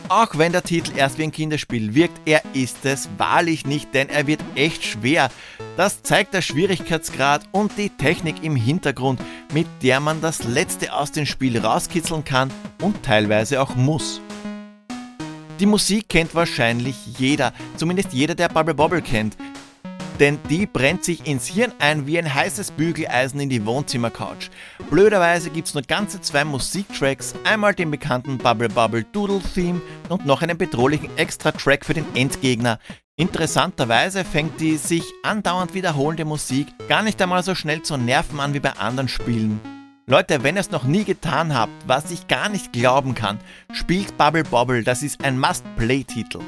Auch 0.10 0.40
wenn 0.40 0.52
der 0.52 0.64
Titel 0.64 0.98
erst 0.98 1.20
wie 1.20 1.24
ein 1.24 1.32
Kinderspiel 1.32 1.94
wirkt, 1.94 2.20
er 2.26 2.42
ist 2.54 2.84
es 2.84 3.08
wahrlich 3.20 3.68
nicht, 3.68 3.94
denn 3.94 4.10
er 4.10 4.26
wird 4.26 4.44
echt 4.56 4.84
schwer. 4.84 5.30
Das 5.78 6.02
zeigt 6.02 6.34
der 6.34 6.42
Schwierigkeitsgrad 6.42 7.44
und 7.52 7.78
die 7.78 7.92
Technik 7.92 8.44
im 8.44 8.56
Hintergrund, 8.56 9.22
mit 9.54 9.68
der 9.84 10.00
man 10.00 10.20
das 10.20 10.44
Letzte 10.46 10.96
aus 10.96 11.12
dem 11.12 11.28
Spiel 11.28 11.60
rauskitzeln 11.60 12.24
kann 12.24 12.52
und 12.82 13.04
teilweise 13.04 13.62
auch 13.62 13.76
muss. 13.76 14.20
Die 15.60 15.68
Musik 15.68 16.10
kennt 16.10 16.34
wahrscheinlich 16.34 16.96
jeder, 17.20 17.54
zumindest 17.78 18.12
jeder, 18.12 18.34
der 18.34 18.50
Bubble 18.50 18.74
Bobble 18.74 19.04
kennt 19.04 19.38
denn 20.20 20.40
die 20.50 20.66
brennt 20.66 21.04
sich 21.04 21.26
ins 21.26 21.48
Hirn 21.48 21.74
ein 21.80 22.06
wie 22.06 22.20
ein 22.20 22.34
heißes 22.34 22.72
Bügeleisen 22.72 23.40
in 23.40 23.50
die 23.50 23.66
Wohnzimmercouch. 23.66 24.50
Blöderweise 24.90 25.50
gibt's 25.50 25.74
nur 25.74 25.84
ganze 25.84 26.22
zwei 26.22 26.44
Musiktracks, 26.44 27.34
einmal 27.44 27.74
den 27.74 27.92
bekannten 27.92 28.38
Bubble 28.38 28.70
Bubble 28.70 29.06
Doodle 29.12 29.42
Theme 29.54 29.82
und 30.10 30.26
noch 30.26 30.42
einen 30.42 30.58
bedrohlichen 30.58 31.10
Extra-Track 31.18 31.86
für 31.86 31.94
den 31.94 32.06
Endgegner. 32.16 32.80
Interessanterweise 33.16 34.24
fängt 34.24 34.60
die 34.62 34.78
sich 34.78 35.04
andauernd 35.24 35.74
wiederholende 35.74 36.26
Musik 36.26 36.68
gar 36.88 37.04
nicht 37.04 37.22
einmal 37.22 37.44
so 37.44 37.54
schnell 37.54 37.82
zu 37.82 37.98
nerven 37.98 38.40
an 38.40 38.54
wie 38.54 38.62
bei 38.62 38.72
anderen 38.74 39.10
Spielen. 39.10 39.60
Leute, 40.08 40.42
wenn 40.42 40.56
ihr 40.56 40.62
es 40.62 40.72
noch 40.72 40.86
nie 40.86 41.04
getan 41.04 41.54
habt, 41.54 41.72
was 41.86 42.10
ich 42.12 42.28
gar 42.28 42.50
nicht 42.50 42.74
glauben 42.74 43.14
kann, 43.14 43.38
spielt 43.72 44.18
Bubble 44.18 44.44
Bobble, 44.44 44.84
das 44.84 45.04
ist 45.04 45.24
ein 45.24 45.40
Must-Play-Titel. 45.40 46.40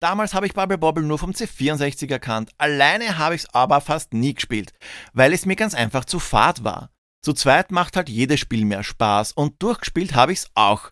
Damals 0.00 0.34
habe 0.34 0.46
ich 0.46 0.52
Bubble 0.52 0.76
Bobble 0.76 1.04
nur 1.04 1.18
vom 1.18 1.30
C64 1.30 2.10
erkannt. 2.10 2.50
Alleine 2.58 3.16
habe 3.16 3.34
ich 3.34 3.42
es 3.44 3.54
aber 3.54 3.80
fast 3.80 4.12
nie 4.12 4.34
gespielt, 4.34 4.72
weil 5.14 5.32
es 5.32 5.46
mir 5.46 5.56
ganz 5.56 5.74
einfach 5.74 6.04
zu 6.04 6.18
fad 6.18 6.64
war. 6.64 6.90
Zu 7.22 7.32
zweit 7.32 7.72
macht 7.72 7.96
halt 7.96 8.08
jedes 8.08 8.40
Spiel 8.40 8.64
mehr 8.64 8.84
Spaß 8.84 9.32
und 9.32 9.62
durchgespielt 9.62 10.14
habe 10.14 10.32
ich 10.32 10.40
es 10.40 10.50
auch. 10.54 10.90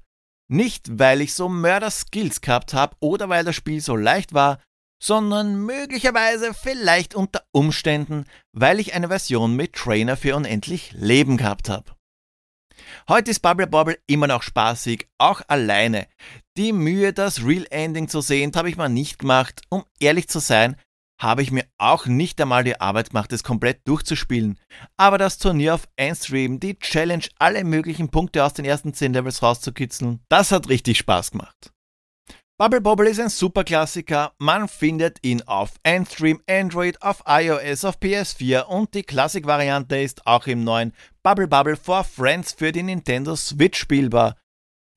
Nicht, 0.49 0.99
weil 0.99 1.21
ich 1.21 1.35
so 1.35 1.49
Mörder-Skills 1.49 2.41
gehabt 2.41 2.75
habe 2.75 2.97
oder 3.01 3.29
weil 3.29 3.45
das 3.45 3.55
Spiel 3.55 3.81
so 3.81 3.95
leicht 3.95 4.35
war, 4.35 4.59
sondern 5.03 5.57
möglicherweise 5.57 6.55
vielleicht 6.55 7.15
unter 7.15 7.43
Umständen, 7.53 8.25
weil 8.53 8.81
ich 8.81 8.95
eine 8.95 9.09
Version 9.09 9.55
mit 9.55 9.75
Trainer 9.75 10.17
für 10.17 10.35
unendlich 10.35 10.93
Leben 10.93 11.37
gehabt 11.37 11.69
habe. 11.69 11.93
Heute 13.09 13.31
ist 13.31 13.41
Bubble 13.41 13.67
Bobble 13.67 13.99
immer 14.07 14.27
noch 14.27 14.43
spaßig, 14.43 15.09
auch 15.19 15.43
alleine. 15.49 16.07
Die 16.57 16.73
Mühe, 16.73 17.13
das 17.13 17.45
Real 17.45 17.67
Ending 17.71 18.09
zu 18.09 18.21
sehen, 18.21 18.53
habe 18.55 18.69
ich 18.71 18.77
mal 18.77 18.89
nicht 18.89 19.19
gemacht. 19.19 19.63
Um 19.69 19.85
ehrlich 20.01 20.29
zu 20.29 20.39
sein, 20.39 20.77
habe 21.21 21.43
ich 21.43 21.51
mir 21.51 21.65
auch 21.79 22.07
nicht 22.07 22.41
einmal 22.41 22.65
die 22.65 22.81
Arbeit 22.81 23.11
gemacht, 23.11 23.33
es 23.33 23.45
komplett 23.45 23.87
durchzuspielen. 23.87 24.59
Aber 24.97 25.19
das 25.19 25.39
Turnier 25.39 25.75
auf 25.75 25.89
Einstream, 25.97 26.61
die 26.61 26.79
Challenge, 26.79 27.25
alle 27.39 27.65
möglichen 27.65 28.11
Punkte 28.11 28.45
aus 28.45 28.55
den 28.55 28.65
ersten 28.65 28.95
10 28.95 29.13
Levels 29.13 29.43
rauszukitzeln, 29.43 30.21
das 30.29 30.53
hat 30.53 30.69
richtig 30.69 30.99
Spaß 30.99 31.33
gemacht. 31.33 31.74
Bubble 32.57 32.81
Bobble 32.81 33.09
ist 33.09 33.19
ein 33.19 33.31
super 33.31 33.65
Klassiker. 33.65 34.33
Man 34.39 34.69
findet 34.69 35.19
ihn 35.27 35.43
auf 35.43 35.73
Endstream, 35.83 36.41
Android, 36.49 37.03
auf 37.03 37.25
iOS, 37.27 37.85
auf 37.85 37.99
PS4 37.99 38.67
und 38.67 38.95
die 38.95 39.03
Classic-Variante 39.03 39.99
ist 39.99 40.25
auch 40.25 40.47
im 40.47 40.63
neuen 40.63 40.93
Bubble 41.25 41.49
Bubble 41.49 41.75
for 41.77 42.05
Friends 42.05 42.53
für 42.53 42.71
die 42.71 42.85
Nintendo 42.85 43.35
Switch 43.35 43.81
spielbar. 43.81 44.37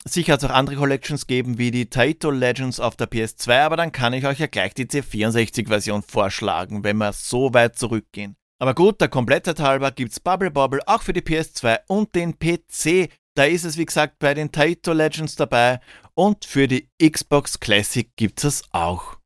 Sicher 0.05 0.33
hat 0.33 0.43
es 0.43 0.49
auch 0.51 0.53
andere 0.53 0.75
Collections 0.75 1.25
geben 1.25 1.57
wie 1.57 1.71
die 1.71 1.89
Taito 1.89 2.29
Legends 2.29 2.79
auf 2.79 2.95
der 2.95 3.09
PS2, 3.09 3.61
aber 3.61 3.75
dann 3.75 3.91
kann 3.91 4.13
ich 4.13 4.27
euch 4.27 4.37
ja 4.37 4.45
gleich 4.45 4.75
die 4.75 4.85
C64-Version 4.85 6.03
vorschlagen, 6.03 6.83
wenn 6.83 6.97
wir 6.97 7.11
so 7.11 7.55
weit 7.55 7.75
zurückgehen. 7.75 8.35
Aber 8.59 8.75
gut, 8.75 9.01
der 9.01 9.07
Komplettheit 9.07 9.59
halber 9.59 9.89
gibt's 9.89 10.19
Bubble 10.19 10.51
Bobble 10.51 10.81
auch 10.85 11.01
für 11.01 11.13
die 11.13 11.21
PS2 11.21 11.79
und 11.87 12.13
den 12.13 12.37
PC. 12.37 13.09
Da 13.37 13.43
ist 13.43 13.65
es 13.65 13.77
wie 13.77 13.85
gesagt 13.85 14.17
bei 14.17 14.33
den 14.33 14.51
Taito 14.51 14.93
Legends 14.93 15.35
dabei 15.35 15.79
und 16.15 16.43
für 16.43 16.67
die 16.67 16.89
Xbox 16.99 17.59
Classic 17.59 18.09
gibt 18.15 18.43
es 18.43 18.63
auch. 18.71 19.19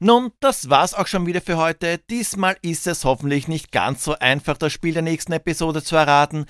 Nun, 0.00 0.32
das 0.40 0.70
war's 0.70 0.92
auch 0.92 1.06
schon 1.06 1.26
wieder 1.26 1.40
für 1.40 1.56
heute. 1.56 1.98
Diesmal 2.10 2.56
ist 2.62 2.88
es 2.88 3.04
hoffentlich 3.04 3.46
nicht 3.46 3.70
ganz 3.70 4.02
so 4.02 4.18
einfach, 4.18 4.58
das 4.58 4.72
Spiel 4.72 4.92
der 4.92 5.02
nächsten 5.02 5.32
Episode 5.32 5.84
zu 5.84 5.94
erraten. 5.94 6.46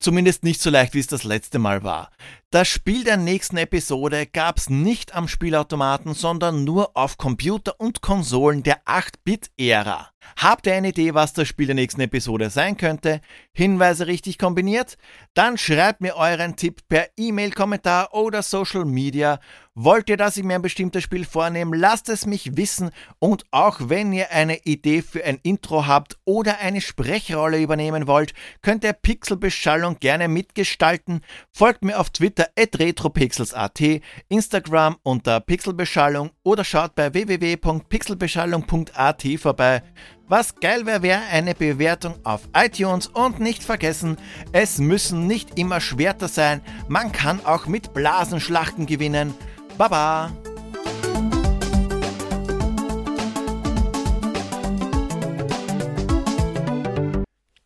Zumindest 0.00 0.42
nicht 0.42 0.60
so 0.60 0.70
leicht, 0.70 0.92
wie 0.94 0.98
es 0.98 1.06
das 1.06 1.22
letzte 1.22 1.60
Mal 1.60 1.84
war. 1.84 2.10
Das 2.50 2.66
Spiel 2.66 3.04
der 3.04 3.16
nächsten 3.16 3.56
Episode 3.56 4.26
gab's 4.26 4.68
nicht 4.68 5.14
am 5.14 5.28
Spielautomaten, 5.28 6.14
sondern 6.14 6.64
nur 6.64 6.96
auf 6.96 7.16
Computer 7.16 7.78
und 7.78 8.02
Konsolen 8.02 8.64
der 8.64 8.82
8-Bit-Ära. 8.86 10.10
Habt 10.36 10.66
ihr 10.66 10.74
eine 10.74 10.88
Idee, 10.88 11.14
was 11.14 11.32
das 11.32 11.48
Spiel 11.48 11.66
der 11.66 11.74
nächsten 11.74 12.00
Episode 12.00 12.50
sein 12.50 12.76
könnte? 12.76 13.20
Hinweise 13.52 14.06
richtig 14.06 14.38
kombiniert? 14.38 14.96
Dann 15.34 15.58
schreibt 15.58 16.00
mir 16.00 16.16
euren 16.16 16.56
Tipp 16.56 16.80
per 16.88 17.08
E-Mail, 17.16 17.52
Kommentar 17.52 18.14
oder 18.14 18.42
Social 18.42 18.84
Media. 18.84 19.38
Wollt 19.76 20.08
ihr, 20.08 20.16
dass 20.16 20.36
ich 20.36 20.44
mir 20.44 20.54
ein 20.54 20.62
bestimmtes 20.62 21.02
Spiel 21.02 21.24
vornehme? 21.24 21.76
Lasst 21.76 22.08
es 22.08 22.26
mich 22.26 22.56
wissen. 22.56 22.92
Und 23.18 23.44
auch 23.50 23.80
wenn 23.80 24.12
ihr 24.12 24.30
eine 24.30 24.58
Idee 24.58 25.02
für 25.02 25.24
ein 25.24 25.40
Intro 25.42 25.88
habt 25.88 26.16
oder 26.24 26.60
eine 26.60 26.80
Sprechrolle 26.80 27.60
übernehmen 27.60 28.06
wollt, 28.06 28.34
könnt 28.62 28.84
ihr 28.84 28.92
Pixelbeschallung 28.92 29.98
gerne 29.98 30.28
mitgestalten. 30.28 31.22
Folgt 31.50 31.84
mir 31.84 31.98
auf 31.98 32.10
Twitter 32.10 32.46
at 32.56 32.78
retropixels.at, 32.78 33.80
Instagram 34.28 34.96
unter 35.02 35.40
Pixelbeschallung 35.40 36.30
oder 36.44 36.62
schaut 36.62 36.94
bei 36.94 37.12
www.pixelbeschallung.at 37.12 39.24
vorbei. 39.38 39.82
Was 40.26 40.54
geil 40.54 40.86
wäre, 40.86 41.02
wäre 41.02 41.20
eine 41.30 41.54
Bewertung 41.54 42.14
auf 42.24 42.48
iTunes 42.56 43.08
und 43.08 43.40
nicht 43.40 43.62
vergessen, 43.62 44.16
es 44.52 44.78
müssen 44.78 45.26
nicht 45.26 45.58
immer 45.58 45.82
Schwerter 45.82 46.28
sein, 46.28 46.62
man 46.88 47.12
kann 47.12 47.44
auch 47.44 47.66
mit 47.66 47.92
Blasenschlachten 47.92 48.86
gewinnen. 48.86 49.34
Baba! 49.76 50.32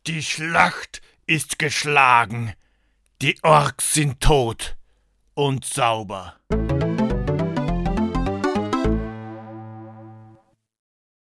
Die 0.09 0.23
Schlacht 0.23 1.01
ist 1.27 1.61
geschlagen. 1.61 2.55
Die 3.23 3.39
Orks 3.45 3.95
sind 3.95 4.21
tot 4.21 4.77
und 5.35 5.65
sauber. 5.65 6.35